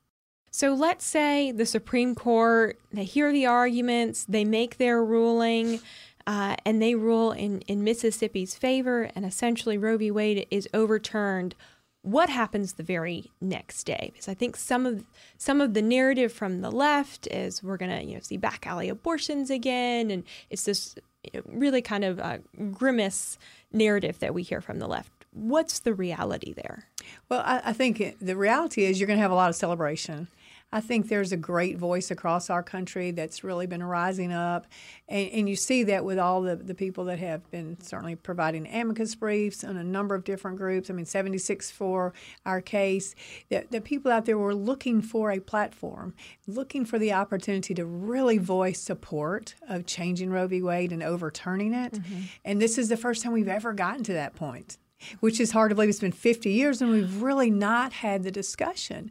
So 0.51 0.75
let's 0.75 1.05
say 1.07 1.51
the 1.51 1.65
Supreme 1.65 2.15
Court, 2.15 2.79
they 2.93 3.05
hear 3.05 3.33
the 3.33 3.47
arguments, 3.47 4.27
they 4.29 4.45
make 4.45 4.77
their 4.77 5.03
ruling, 5.03 5.81
uh, 6.27 6.57
and 6.65 6.81
they 6.81 6.95
rule 6.95 7.33
in, 7.33 7.61
in 7.63 7.85
Mississippi's 7.85 8.55
favor, 8.55 9.11
and 9.15 9.25
essentially 9.25 9.79
Roe 9.79 9.97
v. 9.97 10.11
Wade 10.11 10.47
is 10.51 10.69
overturned. 10.75 11.55
What 12.03 12.29
happens 12.29 12.75
the 12.75 12.83
very 12.83 13.31
next 13.41 13.85
day? 13.85 14.11
Because 14.13 14.29
I 14.29 14.35
think 14.35 14.57
some 14.57 14.87
of 14.87 15.05
some 15.39 15.61
of 15.61 15.75
the 15.75 15.83
narrative 15.83 16.33
from 16.33 16.61
the 16.61 16.71
left 16.71 17.29
is 17.29 17.63
we're 17.63 17.77
gonna 17.77 18.01
you 18.01 18.15
know 18.15 18.21
see 18.21 18.37
back 18.37 18.67
alley 18.67 18.89
abortions 18.89 19.51
again, 19.51 20.11
and 20.11 20.25
it's 20.51 20.65
this 20.65 20.97
really 21.47 21.83
kind 21.83 22.05
of 22.05 22.19
uh, 22.19 22.39
grimace 22.73 23.39
narrative 23.73 24.19
that 24.19 24.35
we 24.35 24.43
hear 24.43 24.61
from 24.61 24.79
the 24.79 24.89
left. 24.89 25.11
What's 25.33 25.79
the 25.79 25.95
reality 25.95 26.53
there? 26.53 26.89
Well, 27.29 27.43
I, 27.45 27.63
I 27.67 27.73
think 27.73 28.17
the 28.21 28.37
reality 28.37 28.85
is 28.85 29.01
you're 29.01 29.07
going 29.07 29.19
to 29.19 29.23
have 29.23 29.31
a 29.31 29.37
lot 29.37 29.49
of 29.49 29.57
celebration. 29.57 30.29
I 30.73 30.81
think 30.81 31.09
there's 31.09 31.33
a 31.33 31.37
great 31.37 31.77
voice 31.77 32.11
across 32.11 32.49
our 32.49 32.63
country 32.63 33.11
that's 33.11 33.45
really 33.45 33.67
been 33.67 33.83
rising 33.83 34.33
up. 34.33 34.67
And, 35.07 35.31
and 35.31 35.49
you 35.49 35.55
see 35.55 35.85
that 35.85 36.05
with 36.05 36.19
all 36.19 36.41
the, 36.41 36.57
the 36.57 36.75
people 36.75 37.05
that 37.05 37.19
have 37.19 37.49
been 37.51 37.79
certainly 37.83 38.17
providing 38.17 38.67
amicus 38.67 39.15
briefs 39.15 39.65
on 39.65 39.77
a 39.77 39.85
number 39.85 40.15
of 40.15 40.25
different 40.25 40.57
groups. 40.57 40.89
I 40.89 40.95
mean, 40.95 41.05
76 41.05 41.71
for 41.71 42.15
our 42.47 42.63
case. 42.63 43.15
The, 43.51 43.67
the 43.71 43.83
people 43.83 44.11
out 44.11 44.25
there 44.25 44.39
were 44.39 44.55
looking 44.55 45.03
for 45.03 45.31
a 45.31 45.41
platform, 45.41 46.15
looking 46.47 46.87
for 46.87 46.99
the 46.99 47.13
opportunity 47.13 47.75
to 47.75 47.85
really 47.85 48.39
voice 48.39 48.81
support 48.81 49.55
of 49.69 49.85
changing 49.85 50.31
Roe 50.31 50.47
v. 50.47 50.63
Wade 50.63 50.93
and 50.93 51.03
overturning 51.03 51.75
it. 51.75 51.93
Mm-hmm. 51.93 52.21
And 52.47 52.63
this 52.63 52.79
is 52.79 52.89
the 52.89 52.97
first 52.97 53.23
time 53.23 53.33
we've 53.33 53.47
ever 53.47 53.75
gotten 53.75 54.05
to 54.05 54.15
that 54.15 54.35
point, 54.35 54.79
which 55.21 55.39
is 55.39 55.51
hard 55.51 55.69
to 55.69 55.75
believe. 55.75 55.91
It's 55.91 56.01
been 56.01 56.13
50 56.13 56.51
years 56.51 56.81
and 56.81 56.91
we've 56.91 57.21
really 57.21 57.51
not 57.51 57.93
had 57.93 58.23
the 58.23 58.31
discussion. 58.31 59.11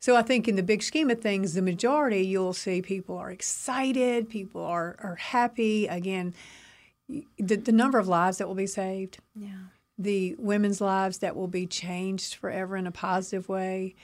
So 0.00 0.16
I 0.16 0.22
think 0.22 0.46
in 0.46 0.56
the 0.56 0.62
big 0.62 0.82
scheme 0.82 1.10
of 1.10 1.20
things, 1.20 1.54
the 1.54 1.62
majority 1.62 2.22
you'll 2.22 2.52
see 2.52 2.80
people 2.80 3.16
are 3.16 3.30
excited, 3.30 4.28
people 4.28 4.62
are, 4.62 4.96
are 5.02 5.16
happy. 5.16 5.86
Again, 5.88 6.34
the, 7.08 7.56
the 7.56 7.72
number 7.72 7.98
of 7.98 8.06
lives 8.06 8.38
that 8.38 8.46
will 8.46 8.54
be 8.54 8.66
saved, 8.66 9.18
yeah. 9.34 9.66
the 9.98 10.36
women's 10.38 10.80
lives 10.80 11.18
that 11.18 11.34
will 11.34 11.48
be 11.48 11.66
changed 11.66 12.34
forever 12.34 12.76
in 12.76 12.86
a 12.86 12.92
positive 12.92 13.48
way, 13.48 13.94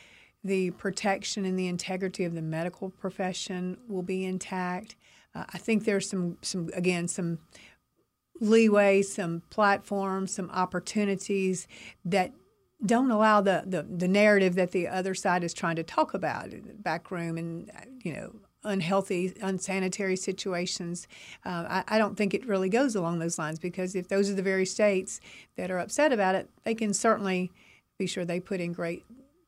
the 0.42 0.70
protection 0.72 1.44
and 1.44 1.59
the 1.59 1.68
integrity 1.68 2.24
of 2.24 2.35
the 2.35 2.42
medical 2.42 2.90
profession 2.90 3.78
will 3.88 4.02
be 4.02 4.24
intact. 4.24 4.96
Uh, 5.35 5.44
I 5.52 5.59
think 5.59 5.85
there's 5.85 6.09
some, 6.09 6.38
some 6.42 6.70
again, 6.74 7.09
some 7.09 7.38
leeway, 8.40 9.02
some 9.02 9.42
platforms, 9.48 10.35
some 10.35 10.50
opportunities 10.50 11.68
that 12.04 12.33
don't 12.84 13.10
allow 13.10 13.40
the, 13.40 13.62
the, 13.66 13.82
the 13.82 14.08
narrative 14.08 14.54
that 14.56 14.72
the 14.72 14.88
other 14.88 15.14
side 15.14 15.44
is 15.44 15.54
trying 15.54 15.76
to 15.76 15.82
talk 15.82 16.14
about 16.14 16.52
in 16.52 16.66
the 16.66 16.74
back 16.74 17.10
room 17.10 17.37
and 17.38 17.70
you 18.02 18.12
know 18.12 18.34
unhealthy, 18.64 19.34
unsanitary 19.42 20.16
situations. 20.16 21.06
Uh, 21.44 21.64
I, 21.68 21.84
I, 21.88 21.98
don't 21.98 22.16
think 22.16 22.32
it 22.32 22.46
really 22.46 22.68
goes 22.70 22.96
along 22.96 23.18
those 23.18 23.38
lines 23.38 23.58
because 23.58 23.94
if 23.94 24.08
those 24.08 24.30
are 24.30 24.34
the 24.34 24.42
very 24.42 24.66
states 24.66 25.20
that 25.56 25.70
are 25.70 25.78
upset 25.78 26.12
about 26.12 26.34
it, 26.34 26.48
they 26.64 26.74
can 26.74 26.94
certainly 26.94 27.52
be 27.98 28.06
sure 28.06 28.24
they 28.24 28.40
put 28.40 28.60
in 28.60 28.72
great 28.72 29.04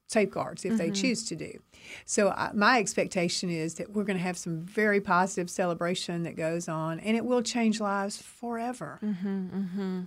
safeguards 0.09 0.65
if 0.65 0.73
mm-hmm. 0.73 0.79
they 0.79 0.91
choose 0.91 1.25
to 1.25 1.37
do. 1.37 1.59
So 2.05 2.29
uh, 2.29 2.51
my 2.55 2.79
expectation 2.79 3.51
is 3.51 3.75
that 3.75 3.93
we're 3.93 4.05
going 4.05 4.19
to 4.19 4.23
have 4.23 4.39
some 4.39 4.61
very 4.63 5.01
positive 5.01 5.51
celebration 5.51 6.23
that 6.23 6.37
goes 6.37 6.69
on, 6.69 7.01
and 7.01 7.17
it 7.17 7.25
will 7.25 7.43
change 7.43 7.81
lives 7.81 8.21
forever. 8.21 9.01
Mm-hmm, 9.03 9.29
mm-hmm. 9.29 10.01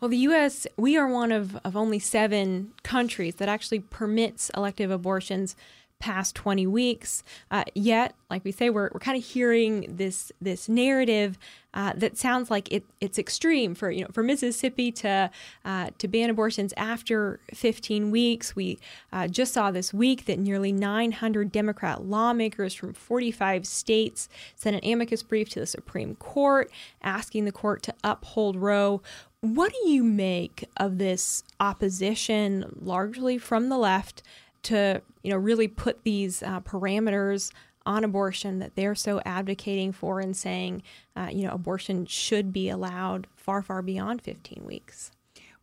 Well, 0.00 0.08
the 0.08 0.16
U.S., 0.18 0.66
we 0.78 0.96
are 0.96 1.06
one 1.06 1.30
of, 1.30 1.56
of 1.62 1.76
only 1.76 1.98
seven 1.98 2.72
countries 2.82 3.34
that 3.34 3.50
actually 3.50 3.80
permits 3.80 4.50
elective 4.56 4.90
abortions 4.90 5.56
past 5.98 6.34
20 6.34 6.66
weeks. 6.66 7.22
Uh, 7.50 7.64
yet, 7.74 8.14
like 8.30 8.42
we 8.42 8.50
say, 8.50 8.70
we're, 8.70 8.90
we're 8.92 9.00
kind 9.00 9.18
of 9.18 9.24
hearing 9.24 9.84
this 9.96 10.32
this 10.40 10.68
narrative 10.68 11.38
uh, 11.74 11.92
that 11.94 12.16
sounds 12.16 12.50
like 12.50 12.72
it, 12.72 12.84
it's 13.00 13.18
extreme 13.18 13.74
for 13.74 13.90
you 13.90 14.02
know 14.02 14.10
for 14.12 14.22
Mississippi 14.22 14.90
to 14.90 15.30
uh, 15.64 15.90
to 15.98 16.08
ban 16.08 16.30
abortions 16.30 16.72
after 16.76 17.38
15 17.52 18.10
weeks. 18.10 18.56
We 18.56 18.78
uh, 19.12 19.28
just 19.28 19.52
saw 19.52 19.70
this 19.70 19.92
week 19.92 20.24
that 20.24 20.38
nearly 20.38 20.72
900 20.72 21.52
Democrat 21.52 22.04
lawmakers 22.04 22.72
from 22.74 22.94
45 22.94 23.66
states 23.66 24.28
sent 24.56 24.76
an 24.76 24.90
amicus 24.90 25.22
brief 25.22 25.50
to 25.50 25.60
the 25.60 25.66
Supreme 25.66 26.16
Court 26.16 26.70
asking 27.02 27.44
the 27.44 27.52
court 27.52 27.82
to 27.84 27.94
uphold 28.02 28.56
Roe. 28.56 29.02
What 29.42 29.72
do 29.72 29.88
you 29.88 30.04
make 30.04 30.68
of 30.76 30.98
this 30.98 31.42
opposition, 31.58 32.76
largely 32.80 33.38
from 33.38 33.70
the 33.70 33.78
left, 33.78 34.22
to 34.64 35.00
you 35.22 35.30
know 35.30 35.38
really 35.38 35.68
put 35.68 36.02
these 36.02 36.42
uh, 36.42 36.60
parameters 36.60 37.50
on 37.86 38.04
abortion 38.04 38.58
that 38.58 38.76
they're 38.76 38.94
so 38.94 39.20
advocating 39.24 39.92
for 39.92 40.20
and 40.20 40.36
saying, 40.36 40.82
uh, 41.16 41.28
you 41.32 41.46
know, 41.46 41.52
abortion 41.52 42.04
should 42.04 42.52
be 42.52 42.68
allowed 42.68 43.26
far, 43.34 43.62
far 43.62 43.80
beyond 43.80 44.20
15 44.20 44.62
weeks? 44.64 45.10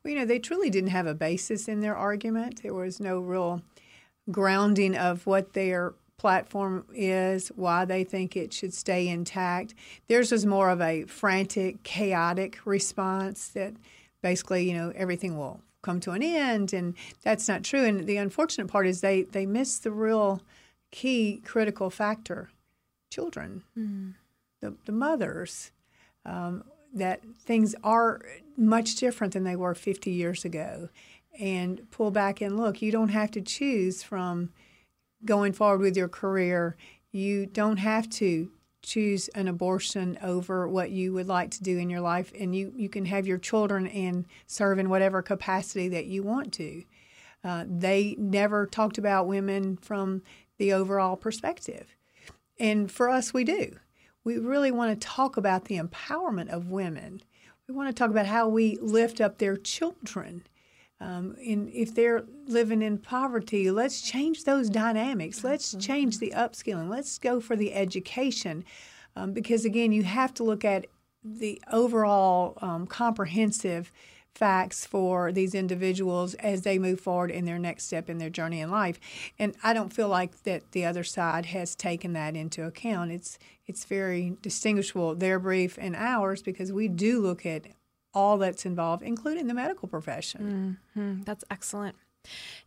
Well, 0.03 0.13
you 0.13 0.19
know, 0.19 0.25
they 0.25 0.39
truly 0.39 0.69
didn't 0.69 0.89
have 0.89 1.05
a 1.05 1.13
basis 1.13 1.67
in 1.67 1.81
their 1.81 1.95
argument. 1.95 2.63
There 2.63 2.73
was 2.73 2.99
no 2.99 3.19
real 3.19 3.61
grounding 4.31 4.95
of 4.97 5.27
what 5.27 5.53
their 5.53 5.93
platform 6.17 6.85
is, 6.93 7.49
why 7.55 7.85
they 7.85 8.03
think 8.03 8.35
it 8.35 8.51
should 8.51 8.73
stay 8.73 9.07
intact. 9.07 9.73
Theirs 10.07 10.31
was 10.31 10.45
more 10.45 10.69
of 10.69 10.81
a 10.81 11.03
frantic, 11.03 11.83
chaotic 11.83 12.59
response 12.65 13.49
that 13.49 13.73
basically, 14.21 14.69
you 14.69 14.75
know, 14.75 14.91
everything 14.95 15.37
will 15.37 15.61
come 15.83 15.99
to 16.01 16.11
an 16.11 16.23
end, 16.23 16.73
and 16.73 16.95
that's 17.23 17.47
not 17.47 17.63
true. 17.63 17.83
And 17.85 18.07
the 18.07 18.17
unfortunate 18.17 18.67
part 18.67 18.87
is 18.87 19.01
they 19.01 19.23
they 19.23 19.45
miss 19.45 19.77
the 19.77 19.91
real 19.91 20.41
key 20.91 21.41
critical 21.45 21.89
factor: 21.89 22.49
children, 23.11 23.63
mm. 23.77 24.13
the 24.61 24.75
the 24.85 24.91
mothers. 24.91 25.71
Um, 26.25 26.63
that 26.93 27.21
things 27.39 27.75
are 27.83 28.21
much 28.55 28.95
different 28.95 29.33
than 29.33 29.43
they 29.43 29.55
were 29.55 29.75
50 29.75 30.09
years 30.09 30.43
ago, 30.43 30.89
and 31.39 31.89
pull 31.91 32.11
back 32.11 32.41
and 32.41 32.57
look. 32.57 32.81
You 32.81 32.91
don't 32.91 33.09
have 33.09 33.29
to 33.31 33.41
choose 33.41 34.03
from 34.03 34.49
going 35.25 35.53
forward 35.53 35.81
with 35.81 35.97
your 35.97 36.07
career, 36.07 36.75
you 37.11 37.45
don't 37.45 37.77
have 37.77 38.09
to 38.09 38.51
choose 38.81 39.27
an 39.29 39.47
abortion 39.47 40.17
over 40.21 40.67
what 40.67 40.91
you 40.91 41.13
would 41.13 41.27
like 41.27 41.51
to 41.51 41.63
do 41.63 41.77
in 41.77 41.89
your 41.89 41.99
life, 41.99 42.31
and 42.39 42.55
you, 42.55 42.71
you 42.75 42.87
can 42.87 43.05
have 43.05 43.27
your 43.27 43.37
children 43.37 43.87
and 43.87 44.25
serve 44.45 44.79
in 44.79 44.89
whatever 44.89 45.21
capacity 45.21 45.89
that 45.89 46.05
you 46.05 46.23
want 46.23 46.53
to. 46.53 46.83
Uh, 47.43 47.65
they 47.67 48.15
never 48.17 48.65
talked 48.65 48.97
about 48.97 49.27
women 49.27 49.77
from 49.77 50.21
the 50.57 50.73
overall 50.73 51.15
perspective. 51.15 51.95
And 52.59 52.91
for 52.91 53.09
us, 53.09 53.33
we 53.33 53.43
do. 53.43 53.77
We 54.23 54.37
really 54.37 54.71
want 54.71 54.99
to 54.99 55.07
talk 55.07 55.37
about 55.37 55.65
the 55.65 55.77
empowerment 55.77 56.49
of 56.49 56.69
women. 56.69 57.21
We 57.67 57.73
want 57.73 57.89
to 57.89 57.93
talk 57.93 58.09
about 58.09 58.25
how 58.25 58.47
we 58.47 58.77
lift 58.81 59.21
up 59.21 59.37
their 59.37 59.57
children. 59.57 60.43
Um, 60.99 61.35
and 61.45 61.69
if 61.69 61.93
they're 61.93 62.23
living 62.47 62.81
in 62.81 62.97
poverty, 62.97 63.69
let's 63.69 64.01
change 64.01 64.43
those 64.43 64.69
dynamics. 64.69 65.43
Let's 65.43 65.75
change 65.75 66.17
the 66.17 66.33
upskilling. 66.35 66.89
Let's 66.89 67.19
go 67.19 67.39
for 67.39 67.55
the 67.55 67.73
education. 67.73 68.63
Um, 69.15 69.31
because 69.31 69.65
again, 69.65 69.91
you 69.91 70.03
have 70.03 70.33
to 70.35 70.43
look 70.43 70.65
at 70.65 70.87
the 71.23 71.61
overall 71.71 72.57
um, 72.61 72.87
comprehensive 72.87 73.91
facts 74.37 74.85
for 74.85 75.31
these 75.31 75.55
individuals 75.55 76.35
as 76.35 76.61
they 76.61 76.77
move 76.77 76.99
forward 76.99 77.31
in 77.31 77.45
their 77.45 77.57
next 77.57 77.85
step 77.85 78.07
in 78.07 78.19
their 78.19 78.29
journey 78.29 78.61
in 78.61 78.69
life. 78.69 78.99
And 79.39 79.55
I 79.63 79.73
don't 79.73 79.91
feel 79.91 80.09
like 80.09 80.43
that 80.43 80.71
the 80.71 80.85
other 80.85 81.03
side 81.03 81.47
has 81.47 81.75
taken 81.75 82.13
that 82.13 82.35
into 82.35 82.63
account. 82.63 83.11
It's 83.11 83.39
it's 83.65 83.85
very 83.85 84.37
distinguishable 84.41 85.15
their 85.15 85.39
brief 85.39 85.77
and 85.81 85.95
ours 85.95 86.41
because 86.41 86.71
we 86.71 86.87
do 86.87 87.19
look 87.19 87.45
at 87.45 87.63
all 88.17 88.39
that's 88.39 88.65
involved, 88.65 89.03
including 89.03 89.45
the 89.45 89.53
medical 89.53 89.87
profession. 89.87 90.79
Mm-hmm. 90.97 91.21
That's 91.21 91.43
excellent. 91.51 91.95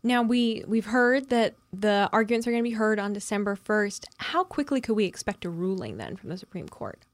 Now 0.03 0.23
we 0.23 0.65
we've 0.67 0.87
heard 0.87 1.29
that 1.31 1.57
the 1.73 2.09
arguments 2.13 2.47
are 2.47 2.53
going 2.53 2.63
to 2.63 2.71
be 2.71 2.77
heard 2.77 3.01
on 3.01 3.13
December 3.13 3.57
first. 3.57 4.07
How 4.19 4.45
quickly 4.45 4.81
could 4.81 4.95
we 4.95 5.05
expect 5.05 5.45
a 5.45 5.51
ruling 5.51 5.97
then 5.97 6.17
from 6.17 6.31
the 6.31 6.39
Supreme 6.39 6.69
Court? 6.69 7.05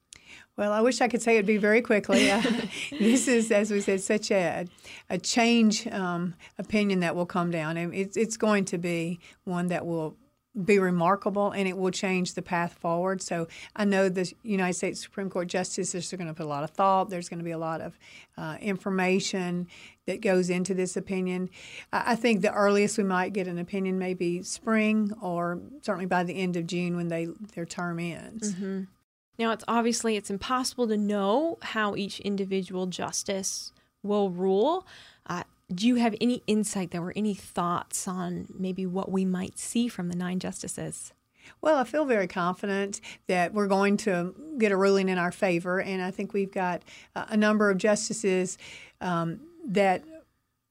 Well, 0.57 0.72
I 0.72 0.81
wish 0.81 1.01
I 1.01 1.09
could 1.09 1.22
say 1.22 1.35
it'd 1.35 1.46
be 1.46 1.57
very 1.57 1.81
quickly. 1.81 2.31
Uh, 2.31 2.42
this 2.90 3.27
is, 3.27 3.51
as 3.51 3.70
we 3.70 3.81
said, 3.81 4.03
such 4.03 4.31
a 4.31 4.66
a 5.09 5.18
change 5.18 5.87
um, 5.88 6.35
opinion 6.59 7.01
that 7.01 7.16
will 7.16 7.27
come 7.27 7.51
down, 7.51 7.79
and 7.79 7.94
it's 7.94 8.16
it's 8.18 8.37
going 8.37 8.66
to 8.66 8.79
be 8.79 9.18
one 9.44 9.68
that 9.68 9.87
will 9.87 10.14
be 10.64 10.79
remarkable 10.79 11.51
and 11.51 11.69
it 11.69 11.77
will 11.77 11.90
change 11.90 12.35
the 12.35 12.42
path 12.42 12.75
forward. 12.75 13.21
So 13.21 13.47
I 13.75 13.85
know 13.85 14.09
the 14.09 14.33
United 14.42 14.75
States 14.75 15.03
Supreme 15.03 15.29
Court 15.29 15.49
justices 15.49 16.12
are 16.12 16.16
going 16.16 16.29
to 16.29 16.35
put 16.35 16.47
a 16.47 16.49
lot 16.49 16.64
of 16.64 16.71
thought. 16.71 17.11
There's 17.11 17.29
going 17.29 17.38
to 17.38 17.45
be 17.45 17.51
a 17.51 17.59
lot 17.59 17.81
of 17.81 17.99
uh, 18.38 18.57
information 18.61 19.69
that 20.07 20.21
goes 20.21 20.49
into 20.49 20.73
this 20.73 20.97
opinion. 20.97 21.51
I, 21.92 22.14
think 22.14 22.40
the 22.40 22.53
earliest 22.53 22.97
we 22.97 23.05
might 23.05 23.33
get 23.33 23.49
an 23.49 23.59
opinion 23.59 23.99
may 23.99 24.14
be 24.14 24.42
spring 24.42 25.12
or 25.21 25.61
certainly 25.83 26.07
by 26.07 26.23
the 26.23 26.35
end 26.35 26.57
of 26.57 26.66
June 26.66 26.97
when 26.97 27.09
they 27.09 27.29
their 27.55 27.66
term 27.66 27.99
ends. 27.99 28.55
Mm-hmm. 28.55 28.85
Now 29.38 29.53
it's 29.53 29.64
obviously 29.69 30.16
it's 30.16 30.31
impossible 30.31 30.88
to 30.88 30.97
know 30.97 31.59
how 31.61 31.97
each 31.97 32.21
individual 32.21 32.87
justice 32.87 33.73
will 34.03 34.31
rule. 34.31 34.87
Uh, 35.27 35.42
do 35.74 35.87
you 35.87 35.96
have 35.96 36.14
any 36.20 36.42
insight 36.46 36.90
there 36.90 37.02
or 37.02 37.12
any 37.16 37.35
thoughts 37.35 38.07
on 38.07 38.46
maybe 38.57 38.87
what 38.87 39.11
we 39.11 39.24
might 39.24 39.59
see 39.59 39.88
from 39.88 40.09
the 40.09 40.16
nine 40.16 40.38
justices? 40.38 41.12
Well, 41.61 41.76
I 41.76 41.85
feel 41.85 42.05
very 42.05 42.26
confident 42.26 43.00
that 43.29 43.52
we're 43.52 43.66
going 43.66 43.96
to 43.98 44.35
get 44.59 44.72
a 44.72 44.76
ruling 44.76 45.09
in 45.09 45.18
our 45.18 45.33
favor, 45.33 45.81
and 45.81 46.02
I 46.02 46.11
think 46.11 46.33
we've 46.33 46.52
got 46.52 46.83
a 47.14 47.37
number 47.37 47.70
of 47.70 47.79
justices 47.79 48.59
um, 49.00 49.40
that 49.66 50.05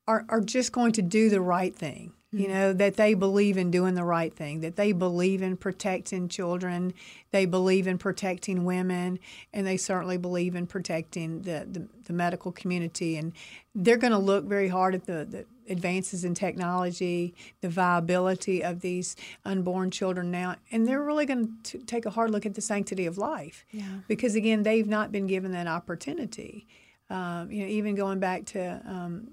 are, 0.07 0.25
are 0.29 0.41
just 0.41 0.71
going 0.71 0.91
to 0.93 1.01
do 1.01 1.29
the 1.29 1.41
right 1.41 1.75
thing. 1.75 2.13
You 2.37 2.47
know, 2.49 2.73
that 2.73 2.95
they 2.95 3.13
believe 3.13 3.57
in 3.57 3.71
doing 3.71 3.95
the 3.95 4.03
right 4.03 4.35
thing, 4.35 4.59
that 4.59 4.75
they 4.75 4.91
believe 4.91 5.41
in 5.41 5.55
protecting 5.57 6.27
children, 6.27 6.93
they 7.31 7.45
believe 7.45 7.87
in 7.87 7.97
protecting 7.97 8.65
women, 8.65 9.19
and 9.53 9.65
they 9.65 9.77
certainly 9.77 10.17
believe 10.17 10.55
in 10.55 10.67
protecting 10.67 11.43
the, 11.43 11.65
the, 11.71 11.87
the 12.05 12.13
medical 12.13 12.51
community. 12.51 13.15
And 13.15 13.31
they're 13.73 13.97
going 13.97 14.11
to 14.11 14.19
look 14.19 14.45
very 14.45 14.67
hard 14.67 14.95
at 14.95 15.05
the, 15.05 15.25
the 15.25 15.45
advances 15.71 16.25
in 16.25 16.33
technology, 16.33 17.33
the 17.61 17.69
viability 17.69 18.63
of 18.63 18.81
these 18.81 19.15
unborn 19.45 19.89
children 19.89 20.29
now, 20.29 20.55
and 20.71 20.87
they're 20.87 21.03
really 21.03 21.25
going 21.25 21.55
to 21.63 21.77
take 21.79 22.05
a 22.05 22.09
hard 22.09 22.31
look 22.31 22.45
at 22.45 22.53
the 22.53 22.61
sanctity 22.61 23.05
of 23.05 23.17
life. 23.17 23.65
Yeah. 23.71 23.83
Because 24.07 24.35
again, 24.35 24.63
they've 24.63 24.87
not 24.87 25.11
been 25.11 25.27
given 25.27 25.51
that 25.53 25.67
opportunity. 25.67 26.67
Um, 27.09 27.51
you 27.51 27.63
know, 27.63 27.69
even 27.69 27.95
going 27.95 28.19
back 28.19 28.45
to 28.47 28.81
um, 28.85 29.29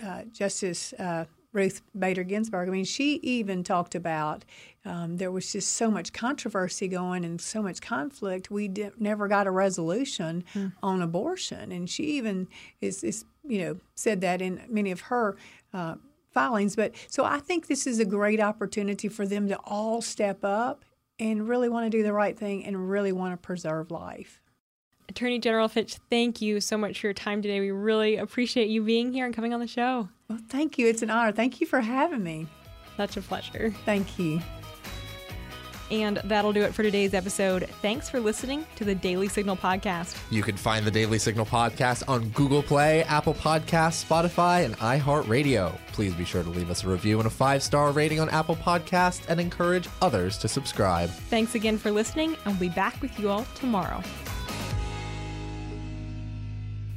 uh, 0.00 0.22
Justice. 0.32 0.92
Uh, 0.92 1.24
Ruth 1.52 1.82
Bader 1.98 2.22
Ginsburg. 2.22 2.68
I 2.68 2.72
mean, 2.72 2.84
she 2.84 3.14
even 3.16 3.64
talked 3.64 3.94
about 3.94 4.44
um, 4.84 5.16
there 5.16 5.30
was 5.30 5.50
just 5.52 5.72
so 5.72 5.90
much 5.90 6.12
controversy 6.12 6.88
going 6.88 7.24
and 7.24 7.40
so 7.40 7.62
much 7.62 7.80
conflict. 7.80 8.50
We 8.50 8.68
did, 8.68 9.00
never 9.00 9.28
got 9.28 9.46
a 9.46 9.50
resolution 9.50 10.44
mm. 10.54 10.72
on 10.82 11.02
abortion, 11.02 11.72
and 11.72 11.90
she 11.90 12.04
even 12.04 12.48
is, 12.80 13.02
is, 13.02 13.24
you 13.44 13.64
know 13.64 13.76
said 13.94 14.20
that 14.20 14.40
in 14.40 14.62
many 14.68 14.90
of 14.90 15.00
her. 15.02 15.36
Uh, 15.72 15.96
filings 16.32 16.76
but 16.76 16.94
so 17.08 17.24
i 17.24 17.40
think 17.40 17.66
this 17.66 17.88
is 17.88 17.98
a 17.98 18.04
great 18.04 18.38
opportunity 18.38 19.08
for 19.08 19.26
them 19.26 19.48
to 19.48 19.56
all 19.64 20.00
step 20.00 20.44
up 20.44 20.84
and 21.18 21.48
really 21.48 21.68
want 21.68 21.84
to 21.84 21.90
do 21.90 22.04
the 22.04 22.12
right 22.12 22.38
thing 22.38 22.64
and 22.64 22.88
really 22.88 23.10
want 23.10 23.32
to 23.32 23.36
preserve 23.36 23.90
life 23.90 24.40
Attorney 25.08 25.40
General 25.40 25.66
Fitch, 25.66 25.96
thank 26.08 26.40
you 26.40 26.60
so 26.60 26.78
much 26.78 27.00
for 27.00 27.08
your 27.08 27.14
time 27.14 27.42
today. 27.42 27.58
We 27.58 27.72
really 27.72 28.16
appreciate 28.16 28.68
you 28.68 28.84
being 28.84 29.12
here 29.12 29.26
and 29.26 29.34
coming 29.34 29.52
on 29.52 29.58
the 29.58 29.66
show. 29.66 30.08
Well, 30.30 30.38
thank 30.48 30.78
you. 30.78 30.86
It's 30.86 31.02
an 31.02 31.10
honor. 31.10 31.32
Thank 31.32 31.60
you 31.60 31.66
for 31.66 31.80
having 31.80 32.22
me. 32.22 32.46
Such 32.96 33.16
a 33.16 33.20
pleasure. 33.20 33.74
Thank 33.84 34.16
you. 34.16 34.40
And 35.90 36.18
that'll 36.22 36.52
do 36.52 36.62
it 36.62 36.72
for 36.72 36.84
today's 36.84 37.14
episode. 37.14 37.64
Thanks 37.82 38.08
for 38.08 38.20
listening 38.20 38.64
to 38.76 38.84
the 38.84 38.94
Daily 38.94 39.26
Signal 39.26 39.56
podcast. 39.56 40.16
You 40.30 40.44
can 40.44 40.56
find 40.56 40.86
the 40.86 40.90
Daily 40.92 41.18
Signal 41.18 41.46
podcast 41.46 42.08
on 42.08 42.28
Google 42.28 42.62
Play, 42.62 43.02
Apple 43.04 43.34
Podcasts, 43.34 44.06
Spotify, 44.06 44.64
and 44.64 44.76
iHeartRadio. 44.78 45.76
Please 45.88 46.14
be 46.14 46.24
sure 46.24 46.44
to 46.44 46.50
leave 46.50 46.70
us 46.70 46.84
a 46.84 46.88
review 46.88 47.18
and 47.18 47.26
a 47.26 47.30
five 47.30 47.60
star 47.60 47.90
rating 47.90 48.20
on 48.20 48.28
Apple 48.28 48.54
Podcasts 48.54 49.22
and 49.28 49.40
encourage 49.40 49.88
others 50.00 50.38
to 50.38 50.46
subscribe. 50.46 51.10
Thanks 51.10 51.56
again 51.56 51.76
for 51.76 51.90
listening, 51.90 52.36
and 52.44 52.60
we'll 52.60 52.70
be 52.70 52.74
back 52.76 53.02
with 53.02 53.18
you 53.18 53.30
all 53.30 53.44
tomorrow. 53.56 54.00